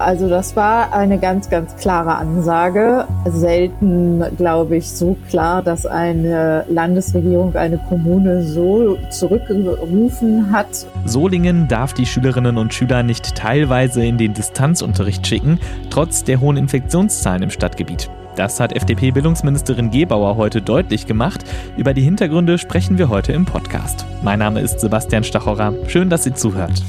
Also 0.00 0.30
das 0.30 0.56
war 0.56 0.94
eine 0.94 1.18
ganz, 1.18 1.50
ganz 1.50 1.76
klare 1.76 2.14
Ansage. 2.14 3.06
Selten, 3.26 4.24
glaube 4.38 4.78
ich, 4.78 4.90
so 4.90 5.14
klar, 5.28 5.62
dass 5.62 5.84
eine 5.84 6.64
Landesregierung 6.70 7.54
eine 7.54 7.76
Kommune 7.76 8.42
so 8.42 8.96
zurückgerufen 9.10 10.50
hat. 10.52 10.86
Solingen 11.04 11.68
darf 11.68 11.92
die 11.92 12.06
Schülerinnen 12.06 12.56
und 12.56 12.72
Schüler 12.72 13.02
nicht 13.02 13.34
teilweise 13.34 14.02
in 14.02 14.16
den 14.16 14.32
Distanzunterricht 14.32 15.26
schicken, 15.26 15.60
trotz 15.90 16.24
der 16.24 16.40
hohen 16.40 16.56
Infektionszahlen 16.56 17.42
im 17.42 17.50
Stadtgebiet. 17.50 18.08
Das 18.36 18.58
hat 18.58 18.74
FDP-Bildungsministerin 18.74 19.90
Gebauer 19.90 20.38
heute 20.38 20.62
deutlich 20.62 21.06
gemacht. 21.06 21.44
Über 21.76 21.92
die 21.92 22.02
Hintergründe 22.02 22.56
sprechen 22.56 22.96
wir 22.96 23.10
heute 23.10 23.32
im 23.32 23.44
Podcast. 23.44 24.06
Mein 24.22 24.38
Name 24.38 24.60
ist 24.60 24.80
Sebastian 24.80 25.24
Stachorer. 25.24 25.74
Schön, 25.88 26.08
dass 26.08 26.24
Sie 26.24 26.32
zuhört. 26.32 26.82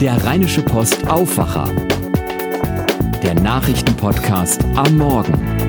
Der 0.00 0.24
Rheinische 0.24 0.62
Post 0.62 1.06
Aufwacher 1.10 1.68
der 3.24 3.34
Nachrichtenpodcast 3.34 4.62
am 4.76 4.98
Morgen. 4.98 5.63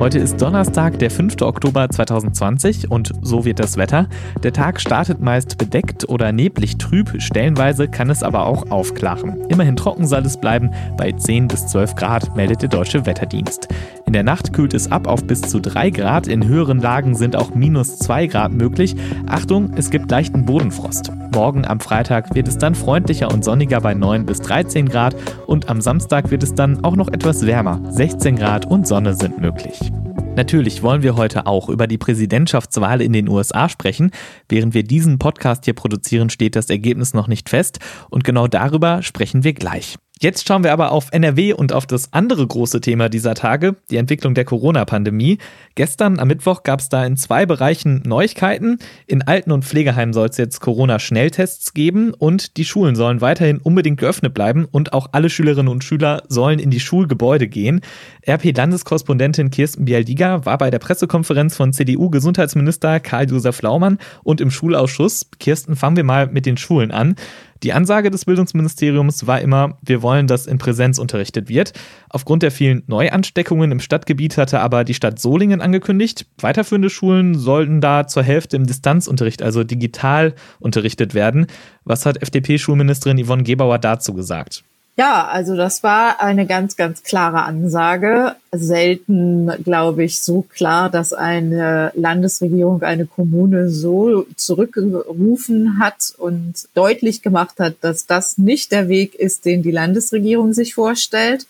Heute 0.00 0.18
ist 0.18 0.42
Donnerstag, 0.42 0.98
der 0.98 1.10
5. 1.10 1.40
Oktober 1.42 1.88
2020 1.88 2.90
und 2.90 3.12
so 3.22 3.44
wird 3.44 3.60
das 3.60 3.76
Wetter. 3.76 4.08
Der 4.42 4.52
Tag 4.52 4.80
startet 4.80 5.20
meist 5.20 5.56
bedeckt 5.56 6.08
oder 6.08 6.32
neblig 6.32 6.78
trüb, 6.78 7.22
stellenweise 7.22 7.88
kann 7.88 8.10
es 8.10 8.22
aber 8.24 8.44
auch 8.44 8.70
aufklaren. 8.70 9.46
Immerhin 9.48 9.76
trocken 9.76 10.06
soll 10.06 10.26
es 10.26 10.38
bleiben, 10.38 10.72
bei 10.98 11.12
10 11.12 11.48
bis 11.48 11.68
12 11.68 11.94
Grad 11.94 12.36
meldet 12.36 12.62
der 12.62 12.68
Deutsche 12.68 13.06
Wetterdienst. 13.06 13.68
In 14.04 14.12
der 14.12 14.24
Nacht 14.24 14.52
kühlt 14.52 14.74
es 14.74 14.90
ab 14.92 15.06
auf 15.06 15.24
bis 15.24 15.40
zu 15.40 15.60
3 15.60 15.90
Grad, 15.90 16.26
in 16.26 16.46
höheren 16.46 16.80
Lagen 16.80 17.14
sind 17.14 17.36
auch 17.36 17.54
minus 17.54 17.96
2 17.98 18.26
Grad 18.26 18.52
möglich. 18.52 18.96
Achtung, 19.26 19.72
es 19.76 19.90
gibt 19.90 20.10
leichten 20.10 20.44
Bodenfrost. 20.44 21.12
Morgen 21.32 21.64
am 21.64 21.80
Freitag 21.80 22.34
wird 22.34 22.46
es 22.46 22.58
dann 22.58 22.74
freundlicher 22.74 23.32
und 23.32 23.44
sonniger 23.44 23.80
bei 23.80 23.94
9 23.94 24.26
bis 24.26 24.40
13 24.40 24.88
Grad 24.88 25.16
und 25.46 25.68
am 25.68 25.80
Samstag 25.80 26.30
wird 26.30 26.42
es 26.42 26.54
dann 26.54 26.84
auch 26.84 26.96
noch 26.96 27.08
etwas 27.08 27.46
wärmer. 27.46 27.80
16 27.90 28.36
Grad 28.36 28.66
und 28.66 28.86
Sonne 28.86 29.14
sind 29.14 29.40
möglich. 29.40 29.93
Natürlich 30.36 30.82
wollen 30.82 31.04
wir 31.04 31.14
heute 31.14 31.46
auch 31.46 31.68
über 31.68 31.86
die 31.86 31.96
Präsidentschaftswahl 31.96 33.00
in 33.00 33.12
den 33.12 33.28
USA 33.28 33.68
sprechen. 33.68 34.10
Während 34.48 34.74
wir 34.74 34.82
diesen 34.82 35.18
Podcast 35.18 35.64
hier 35.64 35.74
produzieren, 35.74 36.28
steht 36.28 36.56
das 36.56 36.70
Ergebnis 36.70 37.14
noch 37.14 37.28
nicht 37.28 37.48
fest 37.48 37.78
und 38.10 38.24
genau 38.24 38.48
darüber 38.48 39.02
sprechen 39.02 39.44
wir 39.44 39.52
gleich. 39.52 39.96
Jetzt 40.20 40.46
schauen 40.46 40.62
wir 40.62 40.72
aber 40.72 40.92
auf 40.92 41.08
NRW 41.10 41.54
und 41.54 41.72
auf 41.72 41.86
das 41.86 42.12
andere 42.12 42.46
große 42.46 42.80
Thema 42.80 43.08
dieser 43.08 43.34
Tage, 43.34 43.74
die 43.90 43.96
Entwicklung 43.96 44.34
der 44.34 44.44
Corona-Pandemie. 44.44 45.38
Gestern 45.74 46.20
am 46.20 46.28
Mittwoch 46.28 46.62
gab 46.62 46.78
es 46.78 46.88
da 46.88 47.04
in 47.04 47.16
zwei 47.16 47.46
Bereichen 47.46 48.00
Neuigkeiten. 48.06 48.78
In 49.08 49.22
Alten- 49.22 49.50
und 49.50 49.64
Pflegeheimen 49.64 50.12
soll 50.12 50.28
es 50.28 50.36
jetzt 50.36 50.60
Corona-Schnelltests 50.60 51.74
geben 51.74 52.14
und 52.14 52.56
die 52.56 52.64
Schulen 52.64 52.94
sollen 52.94 53.22
weiterhin 53.22 53.58
unbedingt 53.58 53.98
geöffnet 53.98 54.34
bleiben 54.34 54.66
und 54.70 54.92
auch 54.92 55.08
alle 55.10 55.28
Schülerinnen 55.28 55.70
und 55.70 55.82
Schüler 55.82 56.22
sollen 56.28 56.60
in 56.60 56.70
die 56.70 56.80
Schulgebäude 56.80 57.48
gehen. 57.48 57.80
RP-Landeskorrespondentin 58.24 59.50
Kirsten 59.50 59.84
Bialdiga 59.84 60.46
war 60.46 60.58
bei 60.58 60.70
der 60.70 60.78
Pressekonferenz 60.78 61.56
von 61.56 61.72
CDU-Gesundheitsminister 61.72 63.00
Karl-Josef 63.00 63.60
Laumann 63.62 63.98
und 64.22 64.40
im 64.40 64.52
Schulausschuss. 64.52 65.28
Kirsten, 65.40 65.74
fangen 65.74 65.96
wir 65.96 66.04
mal 66.04 66.28
mit 66.28 66.46
den 66.46 66.56
Schulen 66.56 66.92
an. 66.92 67.16
Die 67.64 67.72
Ansage 67.72 68.10
des 68.10 68.26
Bildungsministeriums 68.26 69.26
war 69.26 69.40
immer, 69.40 69.78
wir 69.80 70.02
wollen, 70.02 70.26
dass 70.26 70.46
in 70.46 70.58
Präsenz 70.58 70.98
unterrichtet 70.98 71.48
wird. 71.48 71.72
Aufgrund 72.10 72.42
der 72.42 72.50
vielen 72.50 72.82
Neuansteckungen 72.88 73.72
im 73.72 73.80
Stadtgebiet 73.80 74.36
hatte 74.36 74.60
aber 74.60 74.84
die 74.84 74.92
Stadt 74.92 75.18
Solingen 75.18 75.62
angekündigt, 75.62 76.26
weiterführende 76.38 76.90
Schulen 76.90 77.34
sollten 77.34 77.80
da 77.80 78.06
zur 78.06 78.22
Hälfte 78.22 78.58
im 78.58 78.66
Distanzunterricht, 78.66 79.40
also 79.40 79.64
digital 79.64 80.34
unterrichtet 80.60 81.14
werden. 81.14 81.46
Was 81.84 82.04
hat 82.04 82.20
FDP-Schulministerin 82.20 83.24
Yvonne 83.24 83.44
Gebauer 83.44 83.78
dazu 83.78 84.12
gesagt? 84.12 84.62
Ja, 84.96 85.26
also 85.26 85.56
das 85.56 85.82
war 85.82 86.20
eine 86.20 86.46
ganz, 86.46 86.76
ganz 86.76 87.02
klare 87.02 87.42
Ansage. 87.42 88.36
Selten, 88.52 89.50
glaube 89.64 90.04
ich, 90.04 90.20
so 90.20 90.42
klar, 90.42 90.88
dass 90.88 91.12
eine 91.12 91.90
Landesregierung 91.96 92.82
eine 92.82 93.04
Kommune 93.04 93.70
so 93.70 94.24
zurückgerufen 94.36 95.80
hat 95.80 96.14
und 96.16 96.68
deutlich 96.74 97.22
gemacht 97.22 97.58
hat, 97.58 97.74
dass 97.80 98.06
das 98.06 98.38
nicht 98.38 98.70
der 98.70 98.88
Weg 98.88 99.16
ist, 99.16 99.44
den 99.44 99.62
die 99.64 99.72
Landesregierung 99.72 100.52
sich 100.52 100.74
vorstellt. 100.74 101.48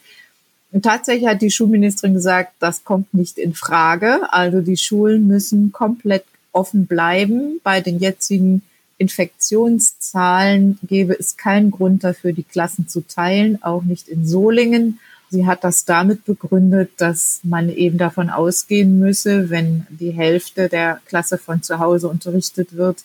Und 0.73 0.83
tatsächlich 0.83 1.29
hat 1.29 1.43
die 1.43 1.51
Schulministerin 1.51 2.15
gesagt, 2.15 2.55
das 2.61 2.83
kommt 2.83 3.13
nicht 3.13 3.37
in 3.37 3.53
Frage. 3.53 4.21
Also 4.33 4.63
die 4.63 4.79
Schulen 4.79 5.27
müssen 5.27 5.71
komplett 5.71 6.25
offen 6.53 6.87
bleiben 6.87 7.61
bei 7.63 7.83
den 7.83 7.99
jetzigen 7.99 8.63
Infektionszahlen 8.99 10.79
gäbe 10.83 11.19
es 11.19 11.37
keinen 11.37 11.71
Grund 11.71 12.05
dafür, 12.05 12.33
die 12.33 12.43
Klassen 12.43 12.89
zu 12.89 13.01
teilen, 13.07 13.63
auch 13.63 13.83
nicht 13.83 14.09
in 14.09 14.27
Solingen. 14.27 14.99
Sie 15.31 15.47
hat 15.47 15.65
das 15.65 15.85
damit 15.85 16.25
begründet, 16.25 16.91
dass 16.99 17.41
man 17.43 17.69
eben 17.69 17.99
davon 17.99 18.31
ausgehen 18.31 18.99
müsse, 18.99 19.51
wenn 19.51 19.87
die 19.91 20.13
Hälfte 20.13 20.69
der 20.69 21.01
Klasse 21.07 21.39
von 21.39 21.63
zu 21.63 21.79
Hause 21.79 22.09
unterrichtet 22.09 22.77
wird, 22.77 23.05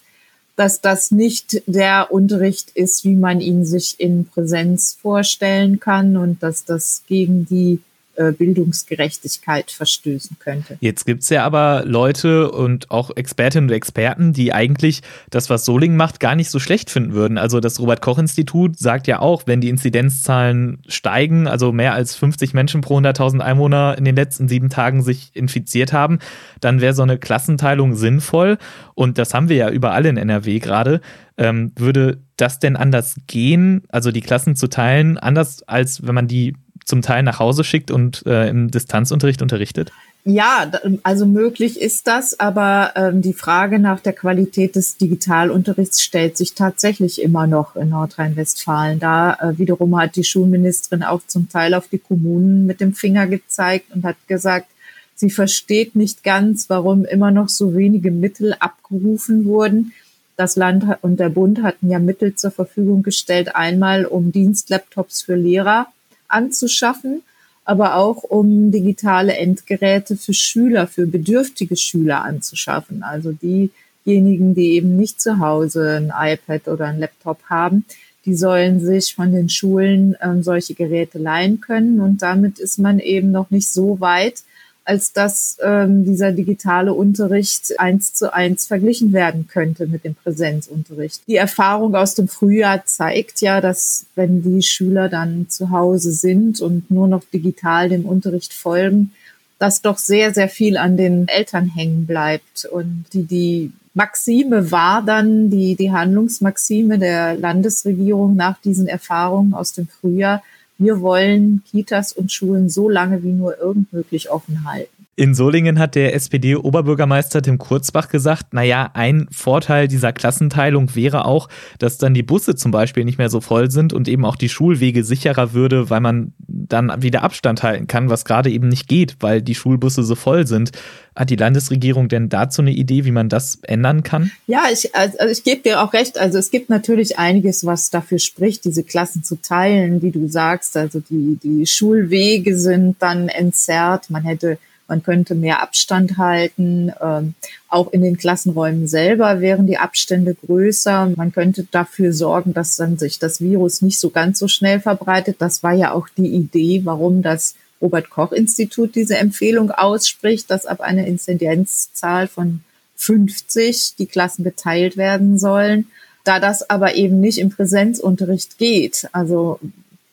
dass 0.56 0.82
das 0.82 1.10
nicht 1.10 1.64
der 1.68 2.12
Unterricht 2.12 2.72
ist, 2.72 3.06
wie 3.06 3.16
man 3.16 3.40
ihn 3.40 3.66
sich 3.66 4.00
in 4.00 4.26
Präsenz 4.26 4.98
vorstellen 5.02 5.80
kann 5.80 6.18
und 6.18 6.44
dass 6.44 6.66
das 6.66 7.04
gegen 7.08 7.46
die 7.46 7.80
äh, 8.20 8.34
Bildungsgerechtigkeit 8.34 9.72
verstößen 9.72 10.36
könnte. 10.40 10.78
Jetzt 10.82 11.06
gibt 11.06 11.24
es 11.24 11.30
ja 11.30 11.46
aber 11.46 11.84
Leute 11.86 12.52
und 12.52 12.92
auch 12.92 13.16
Expertinnen 13.16 13.70
und 13.70 13.74
Experten, 13.74 14.34
die 14.34 14.52
eigentlich 14.52 15.02
das, 15.30 15.50
was 15.50 15.64
Solingen 15.64 15.96
macht, 15.96 16.20
gar 16.20 16.36
nicht 16.36 16.50
so 16.50 16.60
schlecht 16.60 16.90
finden 16.90 17.14
würden. 17.14 17.38
Also 17.38 17.62
das 17.62 17.80
Robert-Koch-Institut 17.80 18.78
sagt 18.78 19.08
ja 19.08 19.20
auch, 19.20 19.44
wenn 19.46 19.62
die 19.62 19.70
Inzidenzzahlen 19.70 20.80
steigen, 20.88 21.48
also 21.48 21.72
mehr 21.72 21.94
als 21.94 22.14
50 22.16 22.54
Menschen 22.54 22.82
pro 22.82 22.98
100.000 22.98 23.40
Einwohner 23.40 23.98
in 23.98 24.04
den 24.04 24.18
letzten 24.18 24.50
sieben 24.50 24.70
Tagen 24.70 25.02
sich 25.02 25.32
infiziert 25.34 25.94
haben, 25.94 26.20
dann 26.60 26.82
wäre 26.82 26.94
so 26.94 27.04
eine 27.04 27.18
Klassenteilung 27.18 27.96
sinnvoll. 27.96 28.58
Und 28.96 29.18
das 29.18 29.34
haben 29.34 29.48
wir 29.48 29.56
ja 29.56 29.70
überall 29.70 30.06
in 30.06 30.18
NRW 30.18 30.60
gerade. 30.60 31.00
Ähm, 31.38 31.72
würde 31.78 32.22
das 32.36 32.60
denn 32.60 32.76
anders 32.76 33.16
gehen, 33.28 33.84
also 33.88 34.12
die 34.12 34.20
Klassen 34.20 34.58
zu 34.58 34.68
teilen, 34.68 35.18
anders 35.18 35.64
als 35.64 36.06
wenn 36.06 36.16
man 36.16 36.28
die 36.28 36.54
zum 36.90 37.02
Teil 37.02 37.24
nach 37.24 37.40
Hause 37.40 37.64
schickt 37.64 37.92
und 37.92 38.26
äh, 38.26 38.50
im 38.50 38.72
Distanzunterricht 38.72 39.42
unterrichtet? 39.42 39.92
Ja, 40.26 40.70
also 41.04 41.26
möglich 41.26 41.80
ist 41.80 42.06
das, 42.06 42.40
aber 42.40 42.92
ähm, 42.96 43.22
die 43.22 43.34
Frage 43.34 43.80
nach 43.80 44.02
der 44.02 44.12
Qualität 44.12 44.76
des 44.76 44.98
Digitalunterrichts 44.98 46.02
stellt 46.02 46.36
sich 46.36 46.54
tatsächlich 46.56 47.22
immer 47.22 47.48
noch 47.48 47.78
in 47.78 47.90
Nordrhein-Westfalen. 47.90 49.00
Da 49.00 49.34
äh, 49.36 49.58
wiederum 49.58 49.98
hat 49.98 50.18
die 50.18 50.26
Schulministerin 50.26 51.04
auch 51.04 51.22
zum 51.26 51.48
Teil 51.48 51.74
auf 51.74 51.88
die 51.88 52.00
Kommunen 52.00 52.66
mit 52.66 52.82
dem 52.82 52.94
Finger 52.94 53.28
gezeigt 53.28 53.96
und 53.96 54.04
hat 54.04 54.18
gesagt, 54.28 54.68
sie 55.16 55.30
versteht 55.30 55.96
nicht 55.96 56.24
ganz, 56.24 56.70
warum 56.70 57.06
immer 57.06 57.32
noch 57.32 57.48
so 57.48 57.76
wenige 57.76 58.12
Mittel 58.12 58.56
abgerufen 58.60 59.46
wurden. 59.46 59.94
Das 60.36 60.58
Land 60.58 60.86
und 61.02 61.20
der 61.20 61.30
Bund 61.30 61.64
hatten 61.64 61.90
ja 61.90 62.00
Mittel 62.00 62.36
zur 62.36 62.52
Verfügung 62.52 63.04
gestellt, 63.04 63.56
einmal 63.56 64.06
um 64.06 64.32
Dienstlaptops 64.34 65.22
für 65.22 65.36
Lehrer 65.36 65.88
anzuschaffen, 66.30 67.24
aber 67.66 67.96
auch 67.96 68.24
um 68.24 68.72
digitale 68.72 69.36
Endgeräte 69.36 70.18
für 70.18 70.34
Schüler, 70.34 70.88
für 70.88 71.06
bedürftige 71.06 71.76
Schüler 71.76 72.24
anzuschaffen. 72.24 73.04
Also 73.04 73.32
diejenigen, 73.32 74.56
die 74.56 74.74
eben 74.74 74.96
nicht 74.96 75.22
zu 75.22 75.40
Hause 75.40 75.98
ein 75.98 76.14
iPad 76.16 76.68
oder 76.68 76.86
ein 76.86 77.00
Laptop 77.00 77.44
haben, 77.50 77.86
die 78.26 78.36
sollen 78.36 78.80
sich 78.80 79.16
von 79.16 79.32
den 79.32 79.50
Schulen 79.50 80.16
ähm, 80.22 80.44
solche 80.44 80.74
Geräte 80.74 81.18
leihen 81.18 81.62
können. 81.62 82.00
Und 82.00 82.22
damit 82.22 82.60
ist 82.60 82.80
man 82.80 83.00
eben 83.00 83.32
noch 83.32 83.50
nicht 83.50 83.72
so 83.72 84.00
weit, 84.00 84.44
als 84.90 85.14
dass 85.14 85.58
ähm, 85.62 86.04
dieser 86.04 86.32
digitale 86.32 86.96
Unterricht 86.96 87.80
eins 87.80 88.14
zu 88.16 88.34
eins 88.34 88.66
verglichen 88.66 89.14
werden 89.14 89.48
könnte 89.48 89.86
mit 89.86 90.04
dem 90.04 90.16
Präsenzunterricht. 90.16 91.22
Die 91.28 91.36
Erfahrung 91.36 91.96
aus 91.96 92.16
dem 92.16 92.28
Frühjahr 92.28 92.86
zeigt 92.86 93.42
ja, 93.42 93.62
dass 93.62 94.08
wenn 94.16 94.42
die 94.42 94.64
Schüler 94.64 95.08
dann 95.08 95.46
zu 95.48 95.70
Hause 95.70 96.12
sind 96.12 96.60
und 96.60 96.90
nur 96.90 97.08
noch 97.08 97.24
digital 97.32 97.90
dem 97.90 98.06
Unterricht 98.06 98.52
folgen, 98.52 99.12
dass 99.60 99.84
doch 99.84 100.00
sehr, 100.00 100.34
sehr 100.34 100.50
viel 100.50 100.76
an 100.76 100.98
den 100.98 101.28
Eltern 101.28 101.68
hängen 101.68 102.08
bleibt 102.08 102.66
und 102.66 103.06
die, 103.14 103.24
die 103.24 103.72
Maxime 103.94 104.72
war 104.72 105.04
dann, 105.04 105.52
die, 105.52 105.76
die 105.76 105.92
Handlungsmaxime 105.92 106.98
der 106.98 107.36
Landesregierung 107.36 108.36
nach 108.36 108.60
diesen 108.62 108.88
Erfahrungen 108.88 109.54
aus 109.54 109.74
dem 109.74 109.88
Frühjahr, 109.88 110.42
wir 110.80 111.02
wollen 111.02 111.64
Kitas 111.70 112.14
und 112.14 112.32
Schulen 112.32 112.70
so 112.70 112.90
lange 112.90 113.22
wie 113.22 113.34
nur 113.34 113.60
irgend 113.60 113.94
möglich 113.94 114.32
offen 114.32 114.64
halten. 114.64 114.99
In 115.20 115.36
Solingen 115.36 115.80
hat 115.80 115.96
der 115.96 116.16
SPD-Oberbürgermeister 116.16 117.42
Tim 117.42 117.58
Kurzbach 117.58 118.08
gesagt, 118.08 118.54
naja, 118.54 118.90
ein 118.94 119.28
Vorteil 119.32 119.90
dieser 119.90 120.14
Klassenteilung 120.14 120.96
wäre 120.96 121.26
auch, 121.26 121.50
dass 121.78 121.98
dann 121.98 122.14
die 122.14 122.24
Busse 122.24 122.56
zum 122.56 122.72
Beispiel 122.72 123.04
nicht 123.04 123.18
mehr 123.18 123.30
so 123.30 123.42
voll 123.42 123.70
sind 123.70 123.92
und 123.92 124.08
eben 124.08 124.24
auch 124.24 124.38
die 124.38 124.48
Schulwege 124.48 125.04
sicherer 125.04 125.52
würde, 125.52 125.90
weil 125.90 126.00
man 126.00 126.32
dann 126.48 127.02
wieder 127.02 127.22
Abstand 127.22 127.64
halten 127.64 127.88
kann, 127.88 128.10
was 128.10 128.24
gerade 128.24 128.50
eben 128.50 128.70
nicht 128.70 128.88
geht, 128.88 129.18
weil 129.20 129.42
die 129.42 129.56
Schulbusse 129.56 130.04
so 130.04 130.16
voll 130.16 130.48
sind. 130.48 130.72
Hat 131.18 131.30
die 131.30 131.36
Landesregierung 131.36 132.08
denn 132.08 132.30
dazu 132.30 132.62
eine 132.62 132.72
Idee, 132.72 133.04
wie 133.04 133.12
man 133.12 133.28
das 133.28 133.60
ändern 133.64 134.04
kann? 134.04 134.32
Ja, 134.48 134.68
ich, 134.72 134.96
also 134.96 135.18
ich 135.30 135.44
gebe 135.44 135.64
dir 135.64 135.82
auch 135.84 135.92
recht. 135.92 136.18
Also 136.18 136.38
es 136.38 136.50
gibt 136.50 136.70
natürlich 136.70 137.20
einiges, 137.20 137.66
was 137.66 137.90
dafür 137.90 138.20
spricht, 138.20 138.64
diese 138.64 138.84
Klassen 138.84 139.26
zu 139.26 139.36
teilen, 139.42 140.02
wie 140.02 140.12
du 140.12 140.30
sagst. 140.30 140.78
Also 140.78 141.02
die, 141.02 141.38
die 141.44 141.68
Schulwege 141.68 142.58
sind 142.58 142.96
dann 143.02 143.28
entzerrt. 143.28 144.10
Man 144.10 144.24
hätte 144.24 144.58
man 144.90 145.04
könnte 145.04 145.36
mehr 145.36 145.62
Abstand 145.62 146.18
halten. 146.18 146.92
Ähm, 147.02 147.36
auch 147.70 147.94
in 147.94 148.02
den 148.02 148.18
Klassenräumen 148.18 148.88
selber 148.88 149.40
wären 149.40 149.68
die 149.68 149.78
Abstände 149.78 150.36
größer. 150.36 151.14
Man 151.16 151.32
könnte 151.32 151.66
dafür 151.70 152.12
sorgen, 152.12 152.54
dass 152.54 152.76
dann 152.76 152.98
sich 152.98 153.20
das 153.20 153.40
Virus 153.40 153.82
nicht 153.82 154.00
so 154.00 154.10
ganz 154.10 154.40
so 154.40 154.48
schnell 154.48 154.80
verbreitet. 154.80 155.38
Das 155.40 155.64
war 155.64 155.74
ja 155.74 155.94
auch 155.94 156.10
die 156.18 156.28
Idee, 156.28 156.82
warum 156.84 157.22
das 157.22 157.56
Robert 157.82 158.10
Koch 158.10 158.32
Institut 158.32 158.96
diese 158.96 159.18
Empfehlung 159.18 159.72
ausspricht, 159.72 160.52
dass 160.52 160.66
ab 160.66 160.82
einer 160.82 161.06
Inzidenzzahl 161.06 162.28
von 162.28 162.62
50 162.98 163.96
die 163.98 164.08
Klassen 164.08 164.44
geteilt 164.44 164.98
werden 164.98 165.40
sollen. 165.40 165.88
Da 166.26 166.40
das 166.40 166.70
aber 166.70 166.96
eben 166.96 167.22
nicht 167.22 167.38
im 167.38 167.50
Präsenzunterricht 167.50 168.58
geht, 168.58 169.08
also 169.14 169.60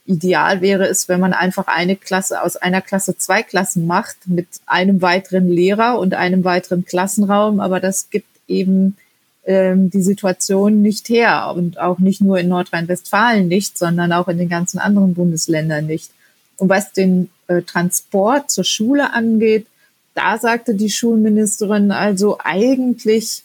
ideal 0.07 0.61
wäre 0.61 0.87
es, 0.87 1.09
wenn 1.09 1.21
man 1.21 1.33
einfach 1.33 1.67
eine 1.67 1.97
Klasse 1.97 2.43
aus 2.43 2.57
einer 2.57 2.81
Klasse 2.81 3.17
zwei 3.17 3.43
Klassen 3.43 3.87
macht 3.87 4.17
mit 4.27 4.49
einem 4.67 5.03
weiteren 5.03 5.49
Lehrer 5.49 5.99
und 5.99 6.15
einem 6.15 6.45
weiteren 6.45 6.85
Klassenraum. 6.85 7.61
Aber 7.61 7.81
das 7.81 8.11
gibt 8.11 8.29
eben 8.49 8.97
ähm, 9.45 9.91
die 9.91 10.03
Situation 10.03 10.83
nicht 10.83 11.09
her 11.09 11.53
und 11.55 11.79
auch 11.79 11.99
nicht 11.99 12.21
nur 12.21 12.39
in 12.39 12.49
Nordrhein-Westfalen 12.49 13.49
nicht, 13.49 13.79
sondern 13.79 14.13
auch 14.13 14.29
in 14.29 14.39
den 14.39 14.49
ganzen 14.49 14.79
anderen 14.79 15.15
Bundesländern 15.15 15.87
nicht. 15.87 16.11
Und 16.57 16.69
was 16.69 16.93
den 16.93 17.31
äh, 17.49 17.63
Transport 17.63 18.51
zur 18.51 18.65
Schule 18.65 19.13
angeht, 19.13 19.67
da 20.15 20.39
sagte 20.39 20.75
die 20.75 20.91
Schulministerin 20.91 21.91
also 21.91 22.39
eigentlich 22.43 23.43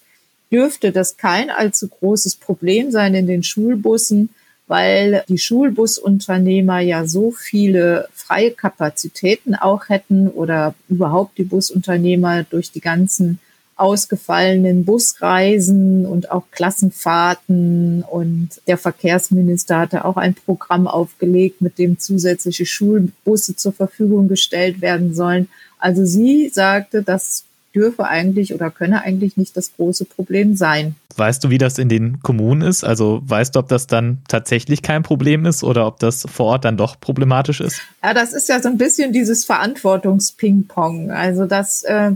dürfte 0.51 0.91
das 0.91 1.17
kein 1.17 1.49
allzu 1.49 1.87
großes 1.87 2.35
Problem 2.35 2.91
sein 2.91 3.13
in 3.15 3.27
den 3.27 3.43
Schulbussen 3.43 4.29
weil 4.71 5.25
die 5.27 5.37
Schulbusunternehmer 5.37 6.79
ja 6.79 7.05
so 7.05 7.31
viele 7.31 8.07
freie 8.13 8.51
Kapazitäten 8.51 9.53
auch 9.53 9.89
hätten 9.89 10.29
oder 10.29 10.75
überhaupt 10.87 11.37
die 11.37 11.43
Busunternehmer 11.43 12.43
durch 12.43 12.71
die 12.71 12.79
ganzen 12.79 13.39
ausgefallenen 13.75 14.85
Busreisen 14.85 16.05
und 16.05 16.31
auch 16.31 16.45
Klassenfahrten. 16.51 18.05
Und 18.09 18.61
der 18.65 18.77
Verkehrsminister 18.77 19.77
hatte 19.77 20.05
auch 20.05 20.15
ein 20.15 20.35
Programm 20.35 20.87
aufgelegt, 20.87 21.59
mit 21.59 21.77
dem 21.77 21.99
zusätzliche 21.99 22.65
Schulbusse 22.65 23.57
zur 23.57 23.73
Verfügung 23.73 24.29
gestellt 24.29 24.79
werden 24.79 25.13
sollen. 25.13 25.49
Also 25.79 26.05
sie 26.05 26.47
sagte, 26.47 27.03
dass 27.03 27.43
dürfe 27.73 28.05
eigentlich 28.05 28.53
oder 28.53 28.69
könne 28.69 29.01
eigentlich 29.01 29.37
nicht 29.37 29.55
das 29.55 29.71
große 29.75 30.05
Problem 30.05 30.55
sein. 30.55 30.95
Weißt 31.15 31.43
du, 31.43 31.49
wie 31.49 31.57
das 31.57 31.77
in 31.77 31.89
den 31.89 32.21
Kommunen 32.21 32.61
ist? 32.61 32.83
Also 32.83 33.21
weißt 33.25 33.55
du, 33.55 33.59
ob 33.59 33.67
das 33.67 33.87
dann 33.87 34.19
tatsächlich 34.27 34.81
kein 34.81 35.03
Problem 35.03 35.45
ist 35.45 35.63
oder 35.63 35.87
ob 35.87 35.99
das 35.99 36.25
vor 36.29 36.47
Ort 36.47 36.65
dann 36.65 36.77
doch 36.77 36.99
problematisch 36.99 37.61
ist? 37.61 37.81
Ja, 38.03 38.13
das 38.13 38.33
ist 38.33 38.49
ja 38.49 38.61
so 38.61 38.69
ein 38.69 38.77
bisschen 38.77 39.13
dieses 39.13 39.43
Verantwortungsping-Pong. 39.45 41.11
Also 41.11 41.45
das 41.45 41.83
äh, 41.83 42.11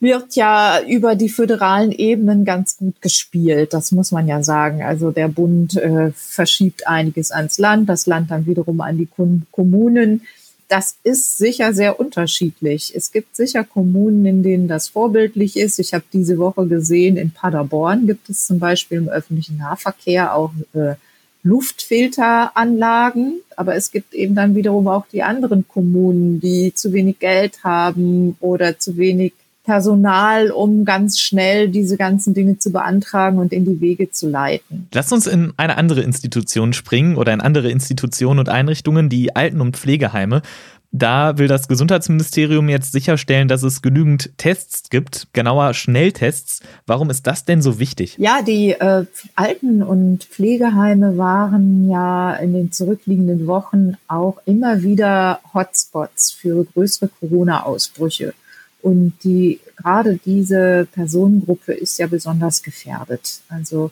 wird 0.00 0.34
ja 0.34 0.80
über 0.86 1.14
die 1.14 1.28
föderalen 1.28 1.92
Ebenen 1.92 2.44
ganz 2.44 2.78
gut 2.78 3.02
gespielt. 3.02 3.74
Das 3.74 3.92
muss 3.92 4.12
man 4.12 4.26
ja 4.26 4.42
sagen. 4.42 4.82
Also 4.82 5.10
der 5.10 5.28
Bund 5.28 5.76
äh, 5.76 6.12
verschiebt 6.14 6.86
einiges 6.88 7.30
ans 7.30 7.58
Land, 7.58 7.88
das 7.88 8.06
Land 8.06 8.30
dann 8.30 8.46
wiederum 8.46 8.80
an 8.80 8.96
die 8.96 9.08
Kommunen 9.50 10.22
das 10.70 10.96
ist 11.02 11.36
sicher 11.36 11.74
sehr 11.74 11.98
unterschiedlich. 11.98 12.92
Es 12.94 13.10
gibt 13.10 13.34
sicher 13.34 13.64
Kommunen, 13.64 14.24
in 14.24 14.42
denen 14.44 14.68
das 14.68 14.88
vorbildlich 14.88 15.56
ist. 15.56 15.80
Ich 15.80 15.92
habe 15.94 16.04
diese 16.12 16.38
Woche 16.38 16.64
gesehen, 16.66 17.16
in 17.16 17.32
Paderborn 17.32 18.06
gibt 18.06 18.30
es 18.30 18.46
zum 18.46 18.60
Beispiel 18.60 18.98
im 18.98 19.08
öffentlichen 19.08 19.58
Nahverkehr 19.58 20.32
auch 20.32 20.52
äh, 20.74 20.94
Luftfilteranlagen. 21.42 23.40
Aber 23.56 23.74
es 23.74 23.90
gibt 23.90 24.14
eben 24.14 24.36
dann 24.36 24.54
wiederum 24.54 24.86
auch 24.86 25.06
die 25.12 25.24
anderen 25.24 25.66
Kommunen, 25.66 26.38
die 26.38 26.72
zu 26.72 26.92
wenig 26.92 27.18
Geld 27.18 27.64
haben 27.64 28.36
oder 28.38 28.78
zu 28.78 28.96
wenig 28.96 29.32
Personal, 29.70 30.50
um 30.50 30.84
ganz 30.84 31.20
schnell 31.20 31.68
diese 31.68 31.96
ganzen 31.96 32.34
Dinge 32.34 32.58
zu 32.58 32.72
beantragen 32.72 33.38
und 33.38 33.52
in 33.52 33.64
die 33.64 33.80
Wege 33.80 34.10
zu 34.10 34.28
leiten. 34.28 34.88
Lass 34.92 35.12
uns 35.12 35.28
in 35.28 35.52
eine 35.58 35.78
andere 35.78 36.00
Institution 36.00 36.72
springen 36.72 37.14
oder 37.14 37.32
in 37.32 37.40
andere 37.40 37.70
Institutionen 37.70 38.40
und 38.40 38.48
Einrichtungen, 38.48 39.08
die 39.08 39.36
Alten- 39.36 39.60
und 39.60 39.76
Pflegeheime. 39.76 40.42
Da 40.90 41.38
will 41.38 41.46
das 41.46 41.68
Gesundheitsministerium 41.68 42.68
jetzt 42.68 42.90
sicherstellen, 42.90 43.46
dass 43.46 43.62
es 43.62 43.80
genügend 43.80 44.36
Tests 44.38 44.90
gibt, 44.90 45.28
genauer 45.32 45.72
Schnelltests. 45.72 46.62
Warum 46.84 47.08
ist 47.08 47.28
das 47.28 47.44
denn 47.44 47.62
so 47.62 47.78
wichtig? 47.78 48.16
Ja, 48.18 48.42
die 48.42 48.72
äh, 48.72 49.04
Alten- 49.36 49.84
und 49.84 50.24
Pflegeheime 50.24 51.16
waren 51.16 51.88
ja 51.88 52.34
in 52.34 52.54
den 52.54 52.72
zurückliegenden 52.72 53.46
Wochen 53.46 53.98
auch 54.08 54.38
immer 54.46 54.82
wieder 54.82 55.38
Hotspots 55.54 56.32
für 56.32 56.64
größere 56.64 57.08
Corona-Ausbrüche. 57.20 58.34
Und 58.82 59.14
die, 59.24 59.60
gerade 59.76 60.18
diese 60.24 60.88
Personengruppe 60.92 61.72
ist 61.72 61.98
ja 61.98 62.06
besonders 62.06 62.62
gefährdet. 62.62 63.40
Also 63.48 63.90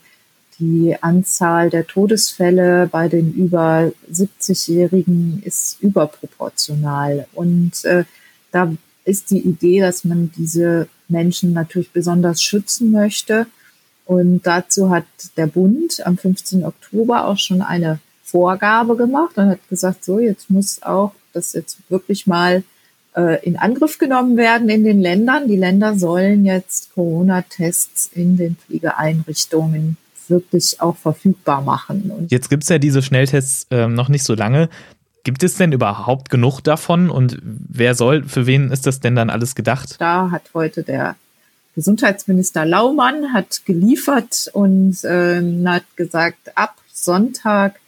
die 0.58 0.96
Anzahl 1.00 1.70
der 1.70 1.86
Todesfälle 1.86 2.88
bei 2.90 3.08
den 3.08 3.32
über 3.32 3.92
70-Jährigen 4.10 5.42
ist 5.44 5.80
überproportional. 5.80 7.26
Und 7.34 7.84
äh, 7.84 8.04
da 8.50 8.72
ist 9.04 9.30
die 9.30 9.40
Idee, 9.40 9.80
dass 9.80 10.04
man 10.04 10.32
diese 10.36 10.88
Menschen 11.08 11.52
natürlich 11.52 11.92
besonders 11.92 12.42
schützen 12.42 12.90
möchte. 12.90 13.46
Und 14.04 14.46
dazu 14.46 14.90
hat 14.90 15.04
der 15.36 15.46
Bund 15.46 16.04
am 16.06 16.16
15. 16.16 16.64
Oktober 16.64 17.26
auch 17.26 17.38
schon 17.38 17.62
eine 17.62 18.00
Vorgabe 18.24 18.96
gemacht 18.96 19.36
und 19.38 19.48
hat 19.50 19.68
gesagt, 19.68 20.04
so, 20.04 20.18
jetzt 20.18 20.50
muss 20.50 20.82
auch 20.82 21.12
das 21.32 21.52
jetzt 21.52 21.78
wirklich 21.88 22.26
mal 22.26 22.62
äh, 23.16 23.44
in 23.44 23.56
Angriff 23.56 23.98
genommen 23.98 24.36
werden 24.36 24.68
in 24.68 24.84
den 24.84 25.00
Ländern. 25.00 25.48
Die 25.48 25.56
Länder 25.56 25.96
sollen 25.96 26.44
jetzt 26.44 26.94
Corona-Tests 26.94 28.10
in 28.14 28.36
den 28.36 28.56
Pflegeeinrichtungen 28.56 29.96
wirklich 30.28 30.80
auch 30.80 30.96
verfügbar 30.96 31.62
machen. 31.62 32.12
Und 32.16 32.30
jetzt 32.30 32.50
gibt 32.50 32.64
es 32.64 32.68
ja 32.68 32.78
diese 32.78 33.02
Schnelltests 33.02 33.66
äh, 33.70 33.86
noch 33.86 34.08
nicht 34.08 34.24
so 34.24 34.34
lange. 34.34 34.68
Gibt 35.24 35.42
es 35.42 35.56
denn 35.56 35.72
überhaupt 35.72 36.30
genug 36.30 36.60
davon 36.60 37.10
und 37.10 37.38
wer 37.42 37.94
soll, 37.94 38.24
für 38.24 38.46
wen 38.46 38.70
ist 38.70 38.86
das 38.86 39.00
denn 39.00 39.16
dann 39.16 39.30
alles 39.30 39.54
gedacht? 39.54 39.96
Da 39.98 40.30
hat 40.30 40.42
heute 40.54 40.82
der 40.82 41.16
Gesundheitsminister 41.74 42.64
Laumann 42.64 43.32
hat 43.32 43.62
geliefert 43.64 44.50
und 44.52 45.04
äh, 45.04 45.42
hat 45.66 45.84
gesagt, 45.96 46.56
ab 46.56 46.76
Sonntag 46.92 47.78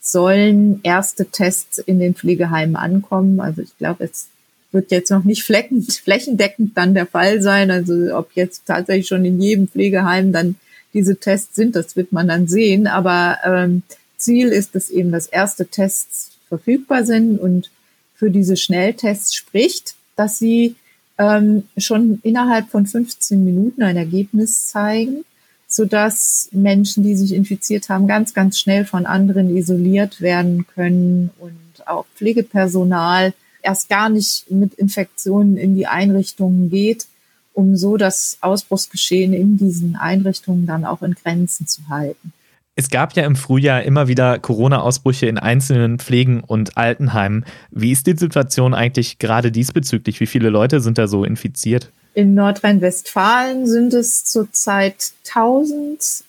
sollen 0.00 0.80
erste 0.82 1.26
Tests 1.26 1.78
in 1.78 1.98
den 1.98 2.14
Pflegeheimen 2.14 2.76
ankommen. 2.76 3.40
Also 3.40 3.62
ich 3.62 3.76
glaube, 3.78 4.04
es 4.04 4.28
wird 4.74 4.90
jetzt 4.90 5.10
noch 5.10 5.24
nicht 5.24 5.44
fleckend, 5.44 5.90
flächendeckend 5.92 6.76
dann 6.76 6.94
der 6.94 7.06
Fall 7.06 7.40
sein. 7.40 7.70
Also 7.70 7.94
ob 8.14 8.32
jetzt 8.34 8.66
tatsächlich 8.66 9.06
schon 9.06 9.24
in 9.24 9.40
jedem 9.40 9.68
Pflegeheim 9.68 10.32
dann 10.32 10.56
diese 10.92 11.16
Tests 11.16 11.54
sind, 11.54 11.76
das 11.76 11.96
wird 11.96 12.12
man 12.12 12.28
dann 12.28 12.48
sehen. 12.48 12.86
Aber 12.86 13.38
ähm, 13.44 13.82
Ziel 14.16 14.48
ist, 14.48 14.74
dass 14.74 14.90
eben 14.90 15.12
das 15.12 15.26
erste 15.26 15.66
Tests 15.66 16.32
verfügbar 16.48 17.04
sind 17.04 17.38
und 17.38 17.70
für 18.14 18.30
diese 18.30 18.56
Schnelltests 18.56 19.34
spricht, 19.34 19.94
dass 20.16 20.38
sie 20.38 20.76
ähm, 21.18 21.64
schon 21.76 22.20
innerhalb 22.22 22.68
von 22.68 22.86
15 22.86 23.44
Minuten 23.44 23.82
ein 23.82 23.96
Ergebnis 23.96 24.68
zeigen, 24.68 25.24
sodass 25.68 26.48
Menschen, 26.52 27.02
die 27.04 27.16
sich 27.16 27.32
infiziert 27.32 27.88
haben, 27.88 28.06
ganz, 28.06 28.34
ganz 28.34 28.58
schnell 28.58 28.84
von 28.84 29.06
anderen 29.06 29.56
isoliert 29.56 30.20
werden 30.20 30.66
können 30.74 31.30
und 31.38 31.86
auch 31.86 32.06
Pflegepersonal 32.16 33.34
erst 33.64 33.88
gar 33.88 34.08
nicht 34.08 34.50
mit 34.50 34.74
Infektionen 34.74 35.56
in 35.56 35.74
die 35.74 35.86
Einrichtungen 35.86 36.70
geht, 36.70 37.06
um 37.52 37.76
so 37.76 37.96
das 37.96 38.38
Ausbruchsgeschehen 38.40 39.32
in 39.32 39.56
diesen 39.56 39.96
Einrichtungen 39.96 40.66
dann 40.66 40.84
auch 40.84 41.02
in 41.02 41.14
Grenzen 41.14 41.66
zu 41.66 41.88
halten. 41.88 42.32
Es 42.76 42.90
gab 42.90 43.14
ja 43.14 43.24
im 43.24 43.36
Frühjahr 43.36 43.84
immer 43.84 44.08
wieder 44.08 44.38
Corona-Ausbrüche 44.40 45.26
in 45.26 45.38
einzelnen 45.38 46.00
Pflegen- 46.00 46.40
und 46.40 46.76
Altenheimen. 46.76 47.44
Wie 47.70 47.92
ist 47.92 48.08
die 48.08 48.16
Situation 48.16 48.74
eigentlich 48.74 49.18
gerade 49.18 49.52
diesbezüglich? 49.52 50.18
Wie 50.18 50.26
viele 50.26 50.50
Leute 50.50 50.80
sind 50.80 50.98
da 50.98 51.06
so 51.06 51.24
infiziert? 51.24 51.90
In 52.14 52.34
Nordrhein-Westfalen 52.34 53.68
sind 53.68 53.94
es 53.94 54.24
zurzeit 54.24 55.12
1000 55.28 56.24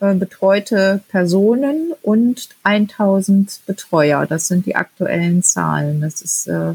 äh, 0.00 0.14
betreute 0.14 1.00
Personen 1.08 1.92
und 2.02 2.48
1000 2.62 3.60
Betreuer. 3.66 4.26
Das 4.26 4.48
sind 4.48 4.66
die 4.66 4.76
aktuellen 4.76 5.42
Zahlen. 5.42 6.00
Das 6.00 6.22
ist 6.22 6.46
äh, 6.46 6.74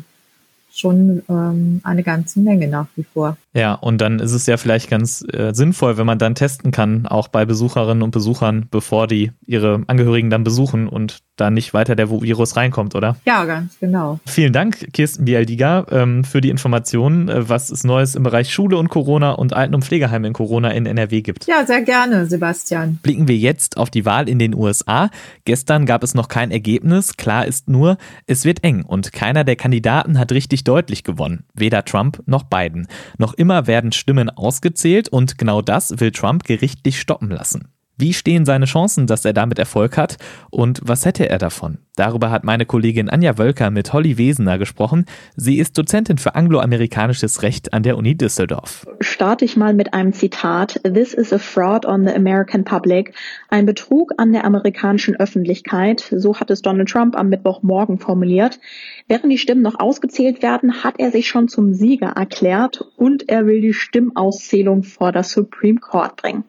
schon 0.84 1.24
ähm, 1.30 1.80
eine 1.84 2.04
ganze 2.04 2.42
Menge 2.42 2.68
nach 2.68 2.88
wie 2.96 3.06
vor. 3.13 3.38
Ja, 3.54 3.74
und 3.74 4.02
dann 4.02 4.20
ist 4.20 4.34
es 4.34 4.46
ja 4.48 4.58
vielleicht 4.58 4.90
ganz 4.90 5.24
äh, 5.32 5.54
sinnvoll, 5.54 5.98
wenn 5.98 6.06
man 6.06 6.18
dann 6.18 6.36
testen 6.36 6.72
kann, 6.72 7.06
auch 7.06 7.28
bei 7.28 7.46
Besucherinnen 7.46 8.04
und 8.04 8.12
Besuchern, 8.12 8.66
bevor 8.70 9.08
die 9.08 9.32
ihre 9.46 9.84
Angehörigen 9.88 10.30
dann 10.30 10.44
besuchen 10.44 10.88
und 10.88 11.20
da 11.36 11.50
nicht 11.50 11.74
weiter 11.74 11.96
der 11.96 12.10
Virus 12.10 12.56
reinkommt, 12.58 12.96
oder? 12.96 13.16
Ja, 13.25 13.46
ganz 13.46 13.80
genau. 13.80 14.20
Vielen 14.25 14.54
Dank, 14.54 14.94
Kirsten 14.94 15.25
Bialdiga, 15.25 15.86
ähm, 15.90 16.24
für 16.24 16.42
die 16.42 16.50
Informationen, 16.50 17.30
äh, 17.30 17.48
was 17.48 17.70
es 17.70 17.84
Neues 17.84 18.16
im 18.16 18.24
Bereich 18.24 18.54
Schule 18.54 18.78
und 18.78 18.90
Corona 18.90 19.32
und 19.32 19.54
Alten- 19.54 19.75
und 19.75 19.86
Pflegeheime 19.86 20.28
in 20.28 20.34
Corona 20.34 20.72
in 20.72 20.86
NRW 20.86 21.22
gibt. 21.22 21.48
Ja, 21.48 21.66
sehr 21.66 21.82
gerne, 21.82 22.25
Sebastian. 22.25 23.00
Blicken 23.02 23.28
wir 23.28 23.38
jetzt 23.38 23.78
auf 23.78 23.90
die 23.90 24.06
Wahl 24.06 24.28
in 24.28 24.38
den 24.38 24.54
USA. 24.54 25.10
Gestern 25.46 25.86
gab 25.86 26.04
es 26.04 26.13
noch 26.13 26.28
kein 26.28 26.52
Ergebnis. 26.52 27.18
Klar 27.18 27.46
ist 27.46 27.70
nur, 27.70 27.98
es 28.28 28.46
wird 28.46 28.63
eng 28.63 28.84
und 28.84 29.12
keiner 29.13 29.44
der 29.44 29.56
Kandidaten 29.56 30.20
hat 30.20 30.32
richtig 30.32 30.63
deutlich 30.63 30.73
gewonnen. 31.03 31.46
Weder 31.53 31.86
Trump 31.86 32.22
noch 32.25 32.44
Biden. 32.44 32.88
Noch 33.18 33.34
immer 33.34 33.68
werden 33.68 33.92
Stimmen 33.92 34.30
ausgezählt 34.30 35.10
und 35.10 35.38
genau 35.38 35.62
das 35.62 36.00
will 36.00 36.12
Trump 36.12 36.44
gerichtlich 36.44 37.00
stoppen 37.00 37.30
lassen. 37.30 37.68
Wie 37.98 38.13
stehen 38.13 38.46
seine 38.46 38.65
Chancen, 38.65 39.08
dass 39.08 39.24
er 39.24 39.34
damit 39.34 39.60
Erfolg 39.60 39.98
hat 39.98 40.18
und 40.50 40.82
was 40.84 41.06
hätte 41.06 41.30
er 41.30 41.38
davon? 41.38 41.77
Darüber 41.95 42.31
hat 42.31 42.43
meine 42.43 42.65
Kollegin 42.65 43.07
Anja 43.07 43.38
Wölker 43.38 43.69
mit 43.69 43.93
Holly 43.93 44.17
Wesener 44.17 44.57
gesprochen. 44.57 45.05
Sie 45.35 45.59
ist 45.59 45.77
Dozentin 45.77 46.17
für 46.17 46.33
angloamerikanisches 46.33 47.43
Recht 47.43 47.71
an 47.71 47.83
der 47.83 47.97
Uni 47.97 48.15
Düsseldorf. 48.15 48.88
Starte 49.00 49.45
ich 49.45 49.57
mal 49.57 49.75
mit 49.75 49.93
einem 49.93 50.12
Zitat. 50.12 50.81
This 50.83 51.13
is 51.13 51.31
a 51.31 51.38
fraud 51.38 51.85
on 51.85 52.03
the 52.03 52.12
American 52.12 52.63
public. 52.63 53.13
Ein 53.50 53.67
Betrug 53.67 54.13
an 54.17 54.31
der 54.31 54.43
amerikanischen 54.43 55.15
Öffentlichkeit. 55.17 56.12
So 56.12 56.39
hat 56.39 56.50
es 56.50 56.63
Donald 56.63 56.89
Trump 56.89 57.15
am 57.15 57.29
Mittwochmorgen 57.29 58.00
formuliert. 58.00 58.59
Während 59.07 59.31
die 59.31 59.38
Stimmen 59.38 59.62
noch 59.62 59.79
ausgezählt 59.79 60.41
werden, 60.41 60.83
hat 60.83 60.95
er 60.97 61.12
sich 61.12 61.27
schon 61.27 61.47
zum 61.47 61.75
Sieger 61.75 62.13
erklärt 62.15 62.83
und 62.97 63.29
er 63.29 63.45
will 63.45 63.62
die 63.62 63.73
Stimmauszählung 63.73 64.81
vor 64.81 65.12
das 65.12 65.31
Supreme 65.31 65.79
Court 65.79 66.15
bringen. 66.15 66.43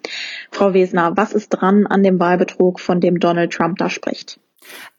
Frau 0.50 0.72
Wesener, 0.72 1.18
was 1.18 1.34
ist 1.34 1.50
dran 1.50 1.86
an 1.86 2.02
dem 2.02 2.18
Wahlbetrug, 2.18 2.80
von 2.80 3.02
dem 3.02 3.20
Donald 3.20 3.52
Trump 3.52 3.76
da 3.76 3.90
spricht? 3.90 4.40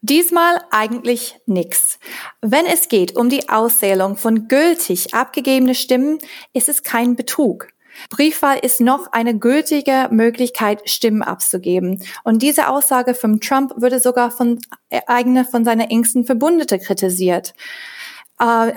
Diesmal 0.00 0.60
eigentlich 0.70 1.38
nichts. 1.46 1.98
Wenn 2.40 2.66
es 2.66 2.88
geht 2.88 3.16
um 3.16 3.28
die 3.28 3.48
Auszählung 3.48 4.16
von 4.16 4.48
gültig 4.48 5.14
abgegebene 5.14 5.74
Stimmen, 5.74 6.18
ist 6.52 6.68
es 6.68 6.82
kein 6.82 7.16
Betrug. 7.16 7.68
Briefwahl 8.10 8.58
ist 8.58 8.80
noch 8.80 9.12
eine 9.12 9.38
gültige 9.38 10.08
Möglichkeit, 10.10 10.88
Stimmen 10.88 11.22
abzugeben. 11.22 12.02
Und 12.24 12.42
diese 12.42 12.68
Aussage 12.68 13.14
von 13.14 13.40
Trump 13.40 13.72
würde 13.76 14.00
sogar 14.00 14.30
von 14.30 14.60
äh, 14.90 15.00
eigene, 15.06 15.44
von 15.44 15.64
seiner 15.64 15.90
engsten 15.90 16.24
Verbündete 16.24 16.78
kritisiert. 16.78 17.54
Äh, 18.38 18.72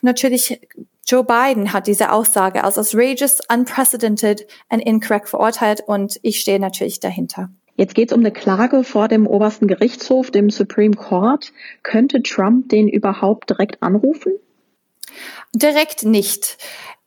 natürlich 0.00 0.60
Joe 1.06 1.24
Biden 1.24 1.72
hat 1.72 1.86
diese 1.86 2.12
Aussage 2.12 2.62
als 2.64 2.78
outrageous, 2.78 3.40
unprecedented 3.52 4.46
and 4.68 4.82
incorrect 4.82 5.28
verurteilt 5.28 5.82
und 5.86 6.18
ich 6.22 6.40
stehe 6.40 6.60
natürlich 6.60 7.00
dahinter. 7.00 7.50
Jetzt 7.82 7.96
geht 7.96 8.12
es 8.12 8.16
um 8.16 8.20
eine 8.20 8.30
Klage 8.30 8.84
vor 8.84 9.08
dem 9.08 9.26
obersten 9.26 9.66
Gerichtshof, 9.66 10.30
dem 10.30 10.50
Supreme 10.50 10.94
Court. 10.94 11.52
Könnte 11.82 12.22
Trump 12.22 12.68
den 12.68 12.86
überhaupt 12.86 13.50
direkt 13.50 13.82
anrufen? 13.82 14.34
Direkt 15.52 16.04
nicht. 16.04 16.58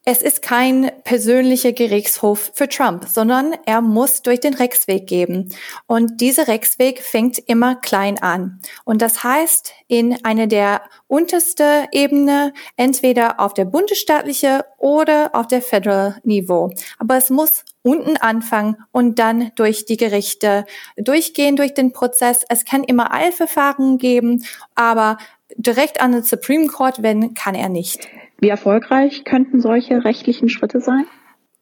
Es 0.07 0.21
ist 0.21 0.43
kein 0.43 0.91
persönlicher 1.03 1.71
Gerichtshof 1.71 2.51
für 2.53 2.69
Trump, 2.69 3.07
sondern 3.07 3.55
er 3.65 3.81
muss 3.81 4.21
durch 4.21 4.39
den 4.39 4.53
Rechtsweg 4.53 5.07
geben. 5.07 5.49
Und 5.87 6.21
dieser 6.21 6.47
Rechtsweg 6.47 7.01
fängt 7.01 7.39
immer 7.39 7.73
klein 7.73 8.21
an. 8.21 8.59
Und 8.83 9.01
das 9.01 9.23
heißt, 9.23 9.73
in 9.87 10.23
eine 10.23 10.47
der 10.47 10.83
unterste 11.07 11.87
Ebene, 11.91 12.53
entweder 12.77 13.39
auf 13.39 13.55
der 13.55 13.65
bundesstaatliche 13.65 14.65
oder 14.77 15.31
auf 15.33 15.47
der 15.47 15.63
Federal 15.63 16.19
Niveau. 16.23 16.69
Aber 16.99 17.17
es 17.17 17.31
muss 17.31 17.65
unten 17.81 18.15
anfangen 18.17 18.77
und 18.91 19.17
dann 19.17 19.53
durch 19.55 19.85
die 19.85 19.97
Gerichte 19.97 20.65
durchgehen, 20.97 21.55
durch 21.55 21.73
den 21.73 21.93
Prozess. 21.93 22.45
Es 22.47 22.63
kann 22.63 22.83
immer 22.83 23.11
Eilverfahren 23.11 23.97
geben, 23.97 24.45
aber 24.75 25.17
direkt 25.55 25.99
an 25.99 26.11
den 26.11 26.21
Supreme 26.21 26.67
Court 26.67 27.01
wenden 27.01 27.33
kann 27.33 27.55
er 27.55 27.69
nicht. 27.69 28.07
Wie 28.39 28.49
erfolgreich 28.49 29.23
könnten 29.23 29.61
solche 29.61 30.03
rechtlichen 30.03 30.49
Schritte 30.49 30.79
sein? 30.81 31.05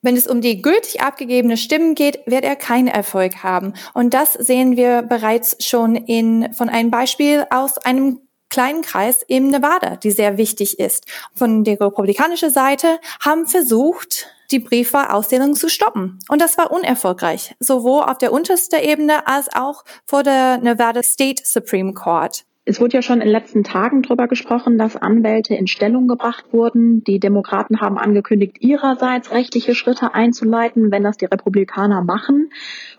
Wenn 0.02 0.16
es 0.16 0.26
um 0.26 0.42
die 0.42 0.60
gültig 0.60 1.00
abgegebene 1.00 1.56
Stimmen 1.56 1.94
geht, 1.94 2.18
wird 2.26 2.44
er 2.44 2.56
keinen 2.56 2.88
Erfolg 2.88 3.42
haben. 3.42 3.72
Und 3.94 4.12
das 4.12 4.34
sehen 4.34 4.76
wir 4.76 5.00
bereits 5.00 5.56
schon 5.64 5.96
in, 5.96 6.52
von 6.52 6.68
einem 6.68 6.90
Beispiel 6.90 7.46
aus 7.48 7.78
einem 7.78 8.20
kleinen 8.50 8.82
Kreis 8.82 9.24
im 9.26 9.48
Nevada, 9.48 9.96
die 9.96 10.10
sehr 10.10 10.36
wichtig 10.36 10.78
ist. 10.78 11.06
Von 11.34 11.64
der 11.64 11.80
republikanischen 11.80 12.50
Seite 12.50 13.00
haben 13.20 13.46
versucht, 13.46 14.28
die 14.50 14.58
Briefwahlauszählung 14.58 15.54
zu 15.54 15.68
stoppen. 15.68 16.18
Und 16.28 16.40
das 16.40 16.58
war 16.58 16.70
unerfolgreich, 16.70 17.56
sowohl 17.58 18.02
auf 18.02 18.18
der 18.18 18.32
untersten 18.32 18.80
Ebene 18.80 19.26
als 19.26 19.48
auch 19.54 19.84
vor 20.04 20.22
der 20.22 20.58
Nevada 20.58 21.02
State 21.02 21.42
Supreme 21.44 21.94
Court. 21.94 22.44
Es 22.66 22.80
wurde 22.80 22.94
ja 22.94 23.02
schon 23.02 23.20
in 23.20 23.26
den 23.26 23.32
letzten 23.32 23.62
Tagen 23.62 24.00
darüber 24.00 24.26
gesprochen, 24.26 24.78
dass 24.78 24.96
Anwälte 24.96 25.54
in 25.54 25.66
Stellung 25.66 26.08
gebracht 26.08 26.46
wurden. 26.52 27.04
Die 27.04 27.20
Demokraten 27.20 27.82
haben 27.82 27.98
angekündigt, 27.98 28.56
ihrerseits 28.60 29.32
rechtliche 29.32 29.74
Schritte 29.74 30.14
einzuleiten, 30.14 30.90
wenn 30.90 31.02
das 31.02 31.18
die 31.18 31.26
Republikaner 31.26 32.02
machen. 32.02 32.50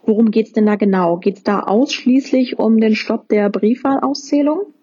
Worum 0.03 0.29
geht 0.29 0.47
es 0.47 0.53
denn 0.53 0.67
da 0.67 0.75
genau? 0.75 1.17
Geht 1.17 1.37
es 1.37 1.43
da 1.43 1.61
ausschließlich 1.61 2.59
um 2.59 2.79
den 2.79 2.95
Stopp 2.95 3.27
der 3.29 3.49
Briefwahlauszählung? 3.49 4.75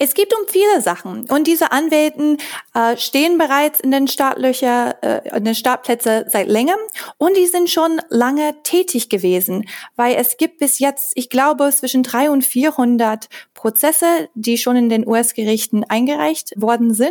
Es 0.00 0.14
geht 0.14 0.32
um 0.32 0.46
viele 0.46 0.80
Sachen 0.80 1.28
und 1.28 1.48
diese 1.48 1.72
Anwälten 1.72 2.36
äh, 2.72 2.96
stehen 2.96 3.36
bereits 3.36 3.80
in 3.80 3.90
den 3.90 4.06
Startlöcher, 4.06 4.96
äh, 5.02 5.36
in 5.36 5.44
den 5.44 5.56
Startplätze 5.56 6.26
seit 6.28 6.46
längerem 6.46 6.78
und 7.16 7.36
die 7.36 7.46
sind 7.46 7.68
schon 7.68 8.00
lange 8.08 8.54
tätig 8.62 9.08
gewesen, 9.08 9.68
weil 9.96 10.14
es 10.14 10.36
gibt 10.36 10.58
bis 10.58 10.78
jetzt, 10.78 11.12
ich 11.16 11.30
glaube, 11.30 11.68
zwischen 11.72 12.04
300 12.04 12.32
und 12.32 12.44
400 12.44 13.28
Prozesse, 13.58 14.28
die 14.34 14.56
schon 14.56 14.76
in 14.76 14.88
den 14.88 15.06
US-Gerichten 15.06 15.82
eingereicht 15.82 16.52
worden 16.56 16.94
sind 16.94 17.10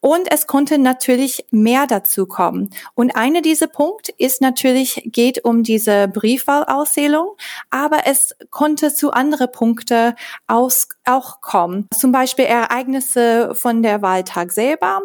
und 0.00 0.32
es 0.32 0.46
konnte 0.46 0.78
natürlich 0.78 1.44
mehr 1.50 1.86
dazu 1.86 2.24
kommen. 2.26 2.70
Und 2.94 3.14
eine 3.14 3.42
dieser 3.42 3.66
Punkte 3.66 4.12
ist 4.16 4.40
natürlich, 4.40 5.02
geht 5.04 5.44
um 5.44 5.62
diese 5.62 6.08
Briefwahlauszählung, 6.08 7.36
aber 7.68 8.06
es 8.06 8.34
konnte 8.50 8.94
zu 8.94 9.10
andere 9.10 9.48
Punkte 9.48 10.14
aus, 10.46 10.88
auch 11.04 11.42
kommen. 11.42 11.86
Zum 11.94 12.12
Beispiel 12.12 12.46
Ereignisse 12.46 13.54
von 13.54 13.82
der 13.82 14.00
Wahltag 14.00 14.52
selber 14.52 15.02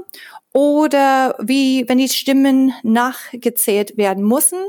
oder 0.53 1.35
wie, 1.41 1.83
wenn 1.89 1.97
die 1.97 2.07
Stimmen 2.07 2.73
nachgezählt 2.83 3.97
werden 3.97 4.25
müssen, 4.25 4.59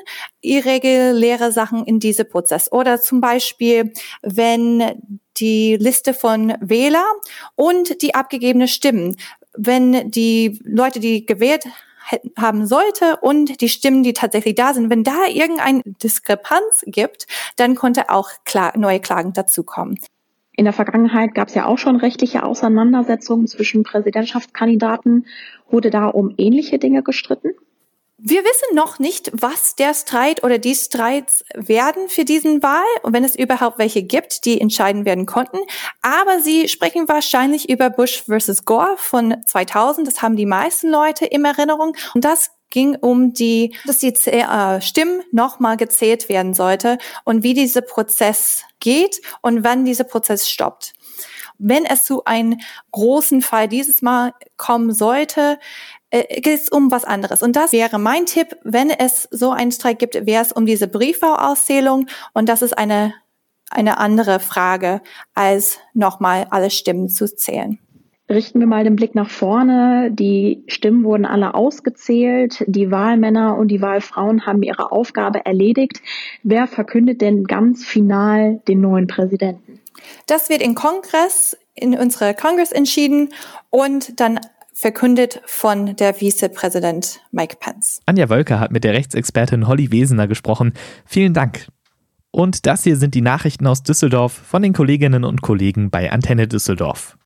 irreguläre 0.41 1.53
Sachen 1.53 1.85
in 1.85 2.01
diesem 2.01 2.29
Prozess. 2.29 2.73
Oder 2.73 3.01
zum 3.01 3.21
Beispiel, 3.21 3.93
wenn 4.23 5.21
die 5.41 5.77
Liste 5.77 6.15
von 6.15 6.55
Wähler 6.61 7.05
und 7.55 8.03
die 8.03 8.15
abgegebene 8.15 8.69
Stimmen 8.69 9.17
wenn 9.57 10.11
die 10.11 10.61
Leute, 10.65 11.01
die 11.01 11.27
gewählt 11.27 11.67
haben 12.39 12.67
sollte 12.67 13.17
und 13.21 13.61
die 13.61 13.69
Stimmen, 13.69 14.03
die 14.03 14.13
tatsächlich 14.13 14.55
da 14.55 14.73
sind, 14.75 14.91
wenn 14.91 15.03
da 15.03 15.27
irgendeine 15.29 15.83
Diskrepanz 15.85 16.85
gibt, 16.87 17.27
dann 17.57 17.75
konnte 17.75 18.11
auch 18.11 18.31
neue 18.77 19.01
Klagen 19.01 19.33
dazukommen. 19.33 19.99
In 20.53 20.65
der 20.65 20.73
Vergangenheit 20.73 21.35
gab 21.35 21.49
es 21.49 21.55
ja 21.55 21.67
auch 21.67 21.79
schon 21.79 21.97
rechtliche 21.97 22.45
Auseinandersetzungen 22.45 23.47
zwischen 23.47 23.83
Präsidentschaftskandidaten. 23.83 25.27
Wurde 25.69 25.91
da 25.91 26.07
um 26.07 26.33
ähnliche 26.39 26.79
Dinge 26.79 27.03
gestritten? 27.03 27.51
Wir 28.19 28.43
wissen 28.45 28.75
noch 28.75 28.99
nicht, 28.99 29.31
was 29.35 29.75
der 29.75 29.93
Streit 29.93 30.43
oder 30.43 30.57
die 30.57 30.75
Streits 30.75 31.45
werden 31.55 32.09
für 32.09 32.25
diesen 32.25 32.63
Wahl 32.63 32.87
und 33.03 33.13
wenn 33.13 33.25
es 33.25 33.37
überhaupt 33.37 33.79
welche 33.79 34.03
gibt, 34.03 34.47
die 34.47 34.59
entscheiden 34.59 35.05
werden 35.05 35.27
konnten. 35.27 35.59
Aber 36.01 36.41
sie 36.41 36.67
sprechen 36.69 37.09
wahrscheinlich 37.09 37.69
über 37.69 37.91
Bush 37.91 38.23
versus 38.25 38.65
Gore 38.65 38.97
von 38.97 39.37
2000. 39.45 40.09
Das 40.09 40.23
haben 40.23 40.35
die 40.37 40.47
meisten 40.47 40.89
Leute 40.89 41.27
in 41.27 41.45
Erinnerung. 41.45 41.95
Und 42.15 42.25
das 42.25 42.53
ging 42.71 42.97
um 42.97 43.35
die, 43.35 43.77
dass 43.85 43.99
die 43.99 44.15
äh, 44.31 44.81
Stimmen 44.81 45.23
nochmal 45.31 45.77
gezählt 45.77 46.31
werden 46.31 46.55
sollte 46.55 46.97
und 47.25 47.43
wie 47.43 47.53
dieser 47.53 47.83
Prozess 47.83 48.65
geht 48.81 49.21
und 49.43 49.63
wann 49.63 49.85
dieser 49.85 50.05
Prozess 50.05 50.49
stoppt. 50.49 50.95
Wenn 51.59 51.85
es 51.85 52.05
zu 52.05 52.25
einem 52.25 52.61
großen 52.93 53.43
Fall 53.43 53.69
dieses 53.69 54.01
Mal 54.01 54.33
kommen 54.57 54.93
sollte, 54.93 55.59
äh, 56.17 56.41
geht 56.41 56.61
es 56.61 56.69
um 56.69 56.91
was 56.91 57.05
anderes. 57.05 57.43
Und 57.43 57.57
das 57.57 57.73
wäre 57.73 57.99
mein 57.99 58.27
Tipp, 58.27 58.57
wenn 58.65 58.91
es 58.91 59.29
so 59.31 59.51
einen 59.51 59.73
Streik 59.73 59.99
gibt, 59.99 60.27
wäre 60.27 60.43
es 60.43 60.53
um 60.53 60.67
diese 60.67 60.89
Briefwahlauszählung. 60.89 62.07
Und 62.33 62.49
das 62.49 62.63
ist 62.63 62.77
eine, 62.77 63.15
eine 63.71 63.99
andere 63.99 64.41
Frage, 64.41 65.03
als 65.35 65.79
nochmal 65.93 66.47
alle 66.51 66.71
Stimmen 66.71 67.09
zu 67.09 67.27
zählen. 67.35 67.79
Richten 68.29 68.59
wir 68.59 68.67
mal 68.67 68.83
den 68.83 68.97
Blick 68.97 69.15
nach 69.15 69.31
vorne. 69.31 70.11
Die 70.11 70.65
Stimmen 70.67 71.05
wurden 71.05 71.27
alle 71.27 71.55
ausgezählt. 71.55 72.65
Die 72.67 72.91
Wahlmänner 72.91 73.57
und 73.57 73.69
die 73.69 73.81
Wahlfrauen 73.81 74.47
haben 74.47 74.65
ihre 74.65 74.91
Aufgabe 74.91 75.47
erledigt. 75.47 76.01
Wer 76.43 76.67
verkündet 76.67 77.21
denn 77.21 77.45
ganz 77.45 77.85
final 77.85 78.61
den 78.67 78.81
neuen 78.81 79.07
Präsidenten? 79.07 79.81
Das 80.27 80.49
wird 80.49 80.61
im 80.61 80.75
Kongress, 80.75 81.57
in 81.75 81.97
unserer 81.97 82.35
Kongress 82.35 82.73
entschieden 82.73 83.29
und 83.71 84.19
dann 84.19 84.41
verkündet 84.77 85.41
von 85.47 85.97
der 85.97 86.13
Vizepräsident 86.13 87.21
Mike 87.33 87.57
Pence. 87.59 88.03
Anja 88.05 88.29
Wölker 88.29 88.61
hat 88.61 88.73
mit 88.73 88.85
der 88.85 88.93
Rechtsexpertin 88.93 89.67
Holly 89.67 89.91
Wesener 89.91 90.29
gesprochen. 90.29 90.75
Vielen 91.07 91.33
Dank. 91.33 91.69
Und 92.31 92.67
das 92.67 92.85
hier 92.85 92.99
sind 92.99 93.15
die 93.15 93.23
Nachrichten 93.23 93.67
aus 93.67 93.83
Düsseldorf 93.83 94.33
von 94.33 94.61
den 94.61 94.75
Kolleginnen 94.75 95.25
und 95.25 95.41
Kollegen 95.41 95.91
bei 95.91 96.13
Antenne 96.13 96.47
Düsseldorf. 96.47 97.17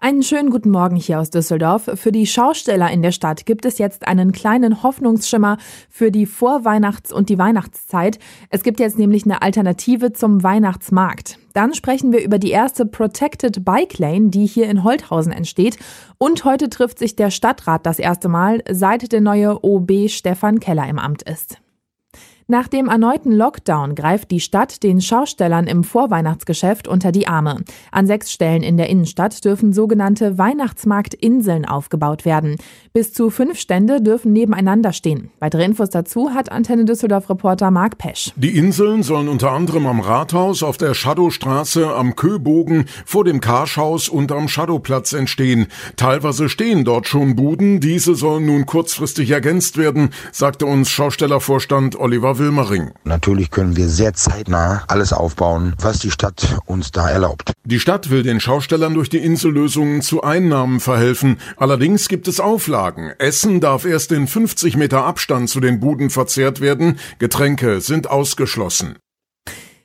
Einen 0.00 0.22
schönen 0.22 0.50
guten 0.50 0.70
Morgen 0.70 0.94
hier 0.94 1.18
aus 1.18 1.30
Düsseldorf. 1.30 1.90
Für 1.96 2.12
die 2.12 2.28
Schausteller 2.28 2.88
in 2.88 3.02
der 3.02 3.10
Stadt 3.10 3.46
gibt 3.46 3.64
es 3.64 3.78
jetzt 3.78 4.06
einen 4.06 4.30
kleinen 4.30 4.84
Hoffnungsschimmer 4.84 5.58
für 5.90 6.12
die 6.12 6.24
Vorweihnachts- 6.24 7.12
und 7.12 7.28
die 7.28 7.36
Weihnachtszeit. 7.36 8.20
Es 8.48 8.62
gibt 8.62 8.78
jetzt 8.78 8.96
nämlich 8.96 9.24
eine 9.24 9.42
Alternative 9.42 10.12
zum 10.12 10.44
Weihnachtsmarkt. 10.44 11.40
Dann 11.52 11.74
sprechen 11.74 12.12
wir 12.12 12.22
über 12.22 12.38
die 12.38 12.52
erste 12.52 12.86
Protected 12.86 13.64
Bike 13.64 13.98
Lane, 13.98 14.28
die 14.28 14.46
hier 14.46 14.70
in 14.70 14.84
Holthausen 14.84 15.32
entsteht. 15.32 15.76
Und 16.16 16.44
heute 16.44 16.70
trifft 16.70 17.00
sich 17.00 17.16
der 17.16 17.32
Stadtrat 17.32 17.84
das 17.84 17.98
erste 17.98 18.28
Mal, 18.28 18.62
seit 18.70 19.10
der 19.10 19.20
neue 19.20 19.64
OB 19.64 20.08
Stefan 20.08 20.60
Keller 20.60 20.88
im 20.88 21.00
Amt 21.00 21.22
ist. 21.22 21.58
Nach 22.50 22.66
dem 22.66 22.88
erneuten 22.88 23.30
Lockdown 23.30 23.94
greift 23.94 24.30
die 24.30 24.40
Stadt 24.40 24.82
den 24.82 25.02
Schaustellern 25.02 25.66
im 25.66 25.84
Vorweihnachtsgeschäft 25.84 26.88
unter 26.88 27.12
die 27.12 27.28
Arme. 27.28 27.62
An 27.92 28.06
sechs 28.06 28.32
Stellen 28.32 28.62
in 28.62 28.78
der 28.78 28.88
Innenstadt 28.88 29.44
dürfen 29.44 29.74
sogenannte 29.74 30.38
Weihnachtsmarktinseln 30.38 31.66
aufgebaut 31.66 32.24
werden. 32.24 32.56
Bis 32.94 33.12
zu 33.12 33.28
fünf 33.28 33.58
Stände 33.58 34.00
dürfen 34.00 34.32
nebeneinander 34.32 34.94
stehen. 34.94 35.30
Weitere 35.40 35.62
Infos 35.62 35.90
dazu 35.90 36.30
hat 36.30 36.50
Antenne 36.50 36.86
Düsseldorf-Reporter 36.86 37.70
Marc 37.70 37.98
Pesch. 37.98 38.32
Die 38.36 38.56
Inseln 38.56 39.02
sollen 39.02 39.28
unter 39.28 39.52
anderem 39.52 39.86
am 39.86 40.00
Rathaus, 40.00 40.62
auf 40.62 40.78
der 40.78 40.94
Shadowstraße, 40.94 41.94
am 41.94 42.16
Köbogen, 42.16 42.86
vor 43.04 43.24
dem 43.24 43.42
Karschhaus 43.42 44.08
und 44.08 44.32
am 44.32 44.48
Shadowplatz 44.48 45.12
entstehen. 45.12 45.66
Teilweise 45.96 46.48
stehen 46.48 46.86
dort 46.86 47.08
schon 47.08 47.36
Buden. 47.36 47.80
Diese 47.80 48.14
sollen 48.14 48.46
nun 48.46 48.64
kurzfristig 48.64 49.32
ergänzt 49.32 49.76
werden, 49.76 50.14
sagte 50.32 50.64
uns 50.64 50.88
Schaustellervorstand 50.88 52.00
Oliver 52.00 52.37
Wilmering. 52.38 52.92
Natürlich 53.04 53.50
können 53.50 53.76
wir 53.76 53.88
sehr 53.88 54.14
zeitnah 54.14 54.84
alles 54.88 55.12
aufbauen, 55.12 55.74
was 55.80 55.98
die 55.98 56.10
Stadt 56.10 56.58
uns 56.66 56.90
da 56.90 57.08
erlaubt. 57.10 57.52
Die 57.64 57.80
Stadt 57.80 58.10
will 58.10 58.22
den 58.22 58.40
Schaustellern 58.40 58.94
durch 58.94 59.10
die 59.10 59.18
Insellösungen 59.18 60.02
zu 60.02 60.22
Einnahmen 60.22 60.80
verhelfen. 60.80 61.38
Allerdings 61.56 62.08
gibt 62.08 62.28
es 62.28 62.40
Auflagen. 62.40 63.12
Essen 63.18 63.60
darf 63.60 63.84
erst 63.84 64.12
in 64.12 64.26
50 64.26 64.76
Meter 64.76 65.04
Abstand 65.04 65.50
zu 65.50 65.60
den 65.60 65.80
Buden 65.80 66.10
verzehrt 66.10 66.60
werden. 66.60 66.98
Getränke 67.18 67.80
sind 67.80 68.08
ausgeschlossen. 68.08 68.96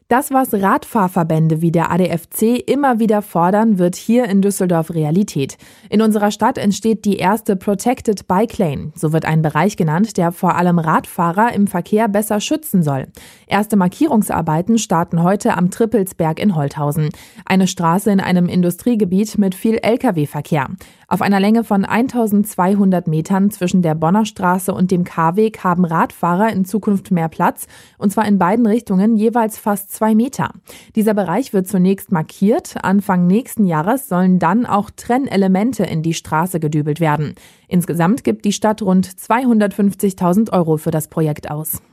Das, 0.10 0.32
was 0.32 0.54
Radfahrverbände 0.54 1.62
wie 1.62 1.72
der 1.72 1.90
ADFC 1.90 2.62
immer 2.68 3.00
wieder 3.00 3.22
fordern, 3.22 3.80
wird 3.80 3.96
hier 3.96 4.26
in 4.26 4.42
Düsseldorf 4.42 4.94
Realität. 4.94 5.58
In 5.90 6.02
unserer 6.02 6.30
Stadt 6.30 6.58
entsteht 6.58 7.06
die 7.06 7.16
erste 7.16 7.56
Protected 7.56 8.28
Bike 8.28 8.58
Lane. 8.58 8.92
So 8.96 9.14
wird 9.14 9.26
ein 9.26 9.42
Bereich 9.42 9.78
genannt, 9.78 10.18
der 10.18 10.32
vor 10.32 10.56
allem 10.56 10.78
Radfahrer 10.78 11.54
im 11.54 11.68
Verkehr 11.68 12.10
besser 12.10 12.42
schützen 12.42 12.84
soll. 12.84 13.08
Erste 13.48 13.78
Markierungsarbeiten 13.78 14.78
starten 14.78 15.24
heute 15.24 15.56
am 15.56 15.72
Trippelsberg 15.72 16.40
in 16.40 16.56
Holthausen. 16.56 17.10
Eine 17.46 17.68
Straße 17.68 18.12
in 18.12 18.20
einem 18.20 18.48
Industriegebiet 18.48 19.38
mit 19.38 19.56
viel 19.56 19.80
Lkw-Verkehr. 19.82 20.68
Auf 21.14 21.22
einer 21.22 21.40
Länge 21.40 21.64
von 21.64 21.86
1200 21.86 23.08
Metern 23.08 23.52
zwischen 23.52 23.84
der 23.84 23.94
Bonner 23.94 24.26
Straße 24.26 24.74
und 24.74 24.90
dem 24.90 25.04
K-Weg 25.04 25.64
haben 25.64 25.86
Radfahrer 25.86 26.52
in 26.52 26.66
Zukunft 26.66 27.12
mehr 27.12 27.30
Platz, 27.30 27.68
und 28.00 28.12
zwar 28.12 28.28
in 28.28 28.40
beiden 28.40 28.66
Richtungen 28.66 29.16
jeweils 29.16 29.60
fast 29.60 29.92
zwei 29.92 30.16
Meter. 30.16 30.50
Dieser 30.96 31.14
Bereich 31.14 31.54
wird 31.54 31.68
zunächst 31.68 32.12
markiert. 32.12 32.84
Anfang 32.84 33.28
nächsten 33.28 33.68
Jahres 33.68 34.10
sollen 34.10 34.40
dann 34.40 34.66
auch 34.66 34.90
Trennelemente 34.90 35.84
in 35.84 36.02
die 36.02 36.16
Straße 36.16 36.60
gedübelt 36.60 37.00
werden. 37.00 37.36
Insgesamt 37.68 38.24
gibt 38.24 38.44
die 38.44 38.52
Stadt 38.52 38.82
rund 38.82 39.08
250.000 39.08 40.52
Euro 40.52 40.78
für 40.78 40.90
das 40.90 41.10
Projekt 41.10 41.52
aus. 41.52 41.84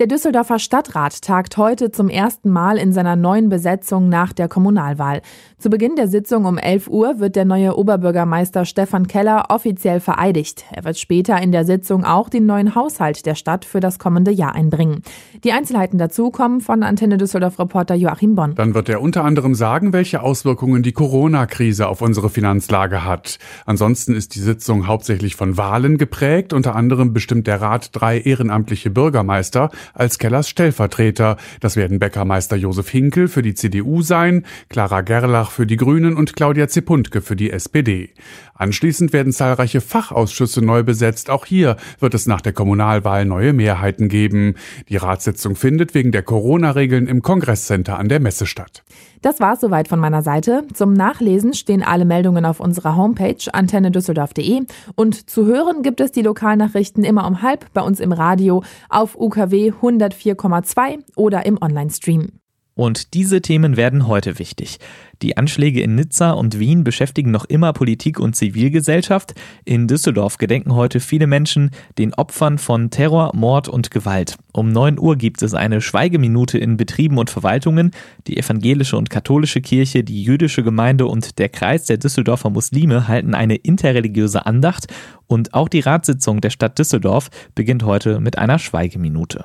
Der 0.00 0.08
Düsseldorfer 0.08 0.58
Stadtrat 0.58 1.22
tagt 1.22 1.56
heute 1.56 1.92
zum 1.92 2.08
ersten 2.08 2.50
Mal 2.50 2.78
in 2.78 2.92
seiner 2.92 3.14
neuen 3.14 3.48
Besetzung 3.48 4.08
nach 4.08 4.32
der 4.32 4.48
Kommunalwahl. 4.48 5.22
Zu 5.56 5.70
Beginn 5.70 5.94
der 5.94 6.08
Sitzung 6.08 6.46
um 6.46 6.58
11 6.58 6.88
Uhr 6.88 7.20
wird 7.20 7.36
der 7.36 7.44
neue 7.44 7.76
Oberbürgermeister 7.76 8.64
Stefan 8.64 9.06
Keller 9.06 9.44
offiziell 9.50 10.00
vereidigt. 10.00 10.64
Er 10.72 10.82
wird 10.82 10.98
später 10.98 11.40
in 11.40 11.52
der 11.52 11.64
Sitzung 11.64 12.04
auch 12.04 12.28
den 12.28 12.44
neuen 12.44 12.74
Haushalt 12.74 13.24
der 13.24 13.36
Stadt 13.36 13.64
für 13.64 13.78
das 13.78 14.00
kommende 14.00 14.32
Jahr 14.32 14.56
einbringen. 14.56 15.02
Die 15.44 15.52
Einzelheiten 15.52 15.96
dazu 15.96 16.32
kommen 16.32 16.60
von 16.60 16.82
Antenne 16.82 17.16
Düsseldorf 17.16 17.60
Reporter 17.60 17.94
Joachim 17.94 18.34
Bonn. 18.34 18.56
Dann 18.56 18.74
wird 18.74 18.88
er 18.88 19.00
unter 19.00 19.22
anderem 19.22 19.54
sagen, 19.54 19.92
welche 19.92 20.22
Auswirkungen 20.22 20.82
die 20.82 20.92
Corona-Krise 20.92 21.86
auf 21.86 22.02
unsere 22.02 22.30
Finanzlage 22.30 23.04
hat. 23.04 23.38
Ansonsten 23.64 24.16
ist 24.16 24.34
die 24.34 24.40
Sitzung 24.40 24.88
hauptsächlich 24.88 25.36
von 25.36 25.56
Wahlen 25.56 25.98
geprägt. 25.98 26.52
Unter 26.52 26.74
anderem 26.74 27.12
bestimmt 27.12 27.46
der 27.46 27.60
Rat 27.60 27.90
drei 27.92 28.18
ehrenamtliche 28.18 28.90
Bürgermeister 28.90 29.70
als 29.92 30.18
Kellers 30.18 30.48
Stellvertreter. 30.48 31.36
Das 31.60 31.76
werden 31.76 31.98
Bäckermeister 31.98 32.56
Josef 32.56 32.88
Hinkel 32.88 33.28
für 33.28 33.42
die 33.42 33.54
CDU 33.54 34.02
sein, 34.02 34.44
Clara 34.68 35.02
Gerlach 35.02 35.50
für 35.50 35.66
die 35.66 35.76
Grünen 35.76 36.16
und 36.16 36.36
Claudia 36.36 36.68
Zipuntke 36.68 37.20
für 37.20 37.36
die 37.36 37.50
SPD. 37.50 38.10
Anschließend 38.54 39.12
werden 39.12 39.32
zahlreiche 39.32 39.80
Fachausschüsse 39.80 40.64
neu 40.64 40.82
besetzt. 40.82 41.28
Auch 41.28 41.44
hier 41.44 41.76
wird 41.98 42.14
es 42.14 42.26
nach 42.26 42.40
der 42.40 42.52
Kommunalwahl 42.52 43.24
neue 43.24 43.52
Mehrheiten 43.52 44.08
geben. 44.08 44.54
Die 44.88 44.96
Ratssitzung 44.96 45.56
findet 45.56 45.94
wegen 45.94 46.12
der 46.12 46.22
Corona-Regeln 46.22 47.08
im 47.08 47.22
Kongresscenter 47.22 47.98
an 47.98 48.08
der 48.08 48.20
Messe 48.20 48.46
statt. 48.46 48.84
Das 49.24 49.40
war's 49.40 49.62
soweit 49.62 49.88
von 49.88 49.98
meiner 49.98 50.20
Seite. 50.20 50.66
Zum 50.74 50.92
Nachlesen 50.92 51.54
stehen 51.54 51.82
alle 51.82 52.04
Meldungen 52.04 52.44
auf 52.44 52.60
unserer 52.60 52.94
Homepage 52.94 53.38
antennedüsseldorf.de 53.50 54.66
und 54.96 55.30
zu 55.30 55.46
hören 55.46 55.82
gibt 55.82 56.02
es 56.02 56.12
die 56.12 56.20
Lokalnachrichten 56.20 57.04
immer 57.04 57.26
um 57.26 57.40
halb 57.40 57.72
bei 57.72 57.80
uns 57.80 58.00
im 58.00 58.12
Radio 58.12 58.62
auf 58.90 59.16
UKW 59.18 59.72
104,2 59.80 60.98
oder 61.16 61.46
im 61.46 61.56
Online-Stream. 61.58 62.43
Und 62.76 63.14
diese 63.14 63.40
Themen 63.40 63.76
werden 63.76 64.08
heute 64.08 64.40
wichtig. 64.40 64.78
Die 65.22 65.36
Anschläge 65.36 65.80
in 65.80 65.94
Nizza 65.94 66.32
und 66.32 66.58
Wien 66.58 66.82
beschäftigen 66.82 67.30
noch 67.30 67.44
immer 67.44 67.72
Politik 67.72 68.18
und 68.18 68.34
Zivilgesellschaft. 68.34 69.34
In 69.64 69.86
Düsseldorf 69.86 70.38
gedenken 70.38 70.74
heute 70.74 70.98
viele 70.98 71.28
Menschen 71.28 71.70
den 71.98 72.14
Opfern 72.14 72.58
von 72.58 72.90
Terror, 72.90 73.30
Mord 73.32 73.68
und 73.68 73.92
Gewalt. 73.92 74.36
Um 74.52 74.72
9 74.72 74.98
Uhr 74.98 75.16
gibt 75.16 75.42
es 75.42 75.54
eine 75.54 75.80
Schweigeminute 75.80 76.58
in 76.58 76.76
Betrieben 76.76 77.18
und 77.18 77.30
Verwaltungen. 77.30 77.92
Die 78.26 78.36
evangelische 78.36 78.96
und 78.96 79.08
katholische 79.08 79.60
Kirche, 79.60 80.02
die 80.02 80.24
jüdische 80.24 80.64
Gemeinde 80.64 81.06
und 81.06 81.38
der 81.38 81.50
Kreis 81.50 81.84
der 81.84 81.98
Düsseldorfer 81.98 82.50
Muslime 82.50 83.06
halten 83.06 83.34
eine 83.34 83.54
interreligiöse 83.54 84.46
Andacht. 84.46 84.88
Und 85.28 85.54
auch 85.54 85.68
die 85.68 85.80
Ratssitzung 85.80 86.40
der 86.40 86.50
Stadt 86.50 86.76
Düsseldorf 86.76 87.30
beginnt 87.54 87.84
heute 87.84 88.18
mit 88.18 88.36
einer 88.36 88.58
Schweigeminute 88.58 89.44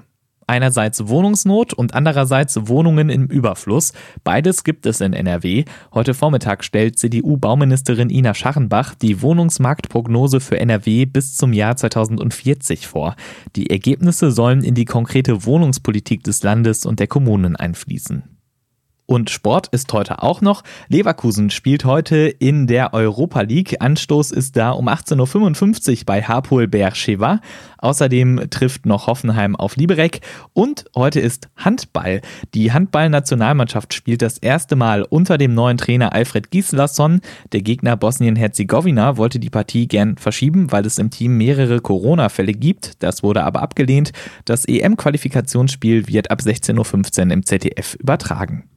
einerseits 0.49 1.07
Wohnungsnot 1.07 1.73
und 1.73 1.93
andererseits 1.93 2.67
Wohnungen 2.67 3.09
im 3.09 3.27
Überfluss. 3.27 3.93
Beides 4.23 4.63
gibt 4.63 4.85
es 4.85 4.99
in 4.99 5.13
NRW. 5.13 5.63
Heute 5.93 6.13
Vormittag 6.13 6.63
stellt 6.63 6.97
CDU-Bauministerin 6.97 8.09
Ina 8.09 8.33
Scharrenbach 8.33 8.95
die 8.95 9.21
Wohnungsmarktprognose 9.21 10.39
für 10.39 10.59
NRW 10.59 11.05
bis 11.05 11.37
zum 11.37 11.53
Jahr 11.53 11.77
2040 11.77 12.87
vor. 12.87 13.15
Die 13.55 13.69
Ergebnisse 13.69 14.31
sollen 14.31 14.63
in 14.63 14.73
die 14.73 14.85
konkrete 14.85 15.45
Wohnungspolitik 15.45 16.23
des 16.23 16.43
Landes 16.43 16.85
und 16.85 16.99
der 16.99 17.07
Kommunen 17.07 17.55
einfließen. 17.55 18.38
Und 19.09 19.31
Sport 19.31 19.69
ist 19.69 19.91
heute 19.91 20.21
auch 20.21 20.41
noch. 20.41 20.61
Leverkusen 20.87 21.49
spielt 21.49 21.83
heute 21.83 22.27
in 22.27 22.67
der 22.67 22.93
Europa 22.93 23.41
League. 23.41 23.81
Anstoß 23.81 24.29
ist 24.29 24.55
da 24.55 24.69
um 24.69 24.87
18.55 24.87 25.89
Uhr 25.89 26.05
bei 26.05 26.21
Hapoel 26.21 26.67
Beersheva. 26.67 27.41
Außerdem 27.79 28.51
trifft 28.51 28.85
noch 28.85 29.07
Hoffenheim 29.07 29.55
auf 29.55 29.77
Liberec. 29.77 30.19
Und 30.53 30.85
heute 30.95 31.21
ist 31.21 31.49
Handball. 31.57 32.21
Die 32.53 32.71
Handballnationalmannschaft 32.71 33.95
spielt 33.95 34.21
das 34.21 34.37
erste 34.37 34.75
Mal 34.75 35.01
unter 35.01 35.39
dem 35.39 35.55
neuen 35.55 35.77
Trainer 35.77 36.13
Alfred 36.13 36.51
Gislason. 36.51 37.21
Der 37.51 37.63
Gegner 37.63 37.97
Bosnien-Herzegowina 37.97 39.17
wollte 39.17 39.39
die 39.39 39.49
Partie 39.49 39.87
gern 39.87 40.17
verschieben, 40.17 40.71
weil 40.71 40.85
es 40.85 40.99
im 40.99 41.09
Team 41.09 41.35
mehrere 41.35 41.79
Corona-Fälle 41.79 42.53
gibt. 42.53 43.01
Das 43.01 43.23
wurde 43.23 43.43
aber 43.43 43.63
abgelehnt. 43.63 44.11
Das 44.45 44.65
EM-Qualifikationsspiel 44.65 46.07
wird 46.07 46.29
ab 46.29 46.41
16.15 46.41 47.25
Uhr 47.25 47.31
im 47.31 47.43
ZDF 47.43 47.95
übertragen. 47.95 48.69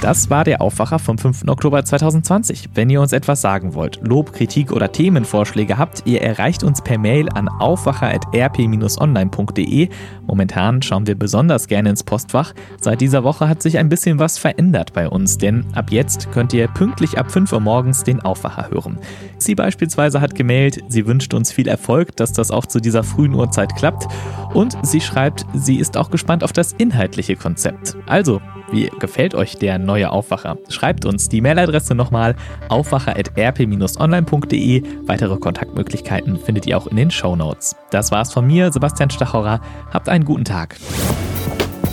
Das 0.00 0.30
war 0.30 0.44
der 0.44 0.60
Aufwacher 0.60 0.98
vom 0.98 1.18
5. 1.18 1.48
Oktober 1.48 1.84
2020. 1.84 2.70
Wenn 2.74 2.90
ihr 2.90 3.00
uns 3.00 3.12
etwas 3.12 3.40
sagen 3.40 3.74
wollt, 3.74 4.00
Lob, 4.06 4.32
Kritik 4.32 4.70
oder 4.70 4.92
Themenvorschläge 4.92 5.78
habt, 5.78 6.02
ihr 6.04 6.22
erreicht 6.22 6.62
uns 6.62 6.82
per 6.82 6.98
Mail 6.98 7.28
an 7.30 7.48
aufwacher.rp-online.de. 7.48 9.88
Momentan 10.26 10.82
schauen 10.82 11.06
wir 11.06 11.16
besonders 11.16 11.66
gerne 11.66 11.90
ins 11.90 12.04
Postfach. 12.04 12.52
Seit 12.80 13.00
dieser 13.00 13.24
Woche 13.24 13.48
hat 13.48 13.62
sich 13.62 13.78
ein 13.78 13.88
bisschen 13.88 14.18
was 14.18 14.38
verändert 14.38 14.92
bei 14.92 15.08
uns, 15.08 15.38
denn 15.38 15.64
ab 15.74 15.90
jetzt 15.90 16.30
könnt 16.30 16.52
ihr 16.52 16.68
pünktlich 16.68 17.18
ab 17.18 17.30
5 17.30 17.52
Uhr 17.52 17.60
morgens 17.60 18.04
den 18.04 18.20
Aufwacher 18.20 18.70
hören. 18.70 18.98
Sie 19.38 19.54
beispielsweise 19.54 20.20
hat 20.20 20.34
gemeldet, 20.34 20.84
sie 20.88 21.06
wünscht 21.06 21.32
uns 21.34 21.50
viel 21.50 21.68
Erfolg, 21.68 22.14
dass 22.16 22.32
das 22.32 22.50
auch 22.50 22.66
zu 22.66 22.80
dieser 22.80 23.02
frühen 23.02 23.34
Uhrzeit 23.34 23.74
klappt. 23.76 24.06
Und 24.52 24.76
sie 24.82 25.00
schreibt, 25.00 25.46
sie 25.54 25.76
ist 25.76 25.96
auch 25.96 26.10
gespannt 26.10 26.44
auf 26.44 26.52
das 26.52 26.72
inhaltliche 26.72 27.36
Konzept. 27.36 27.96
Also, 28.06 28.40
wie 28.70 28.90
gefällt 28.98 29.34
euch 29.34 29.56
der 29.56 29.78
neue 29.78 30.10
Aufwacher? 30.10 30.58
Schreibt 30.68 31.04
uns 31.04 31.28
die 31.28 31.40
Mailadresse 31.40 31.94
nochmal 31.94 32.34
aufwacher.rp-online.de. 32.68 34.82
Weitere 35.06 35.36
Kontaktmöglichkeiten 35.36 36.38
findet 36.38 36.66
ihr 36.66 36.76
auch 36.76 36.86
in 36.86 36.96
den 36.96 37.10
Show 37.10 37.36
Notes. 37.36 37.76
Das 37.90 38.10
war's 38.10 38.32
von 38.32 38.46
mir, 38.46 38.72
Sebastian 38.72 39.10
Stachorer. 39.10 39.60
Habt 39.92 40.08
einen 40.08 40.24
guten 40.24 40.44
Tag. 40.44 40.76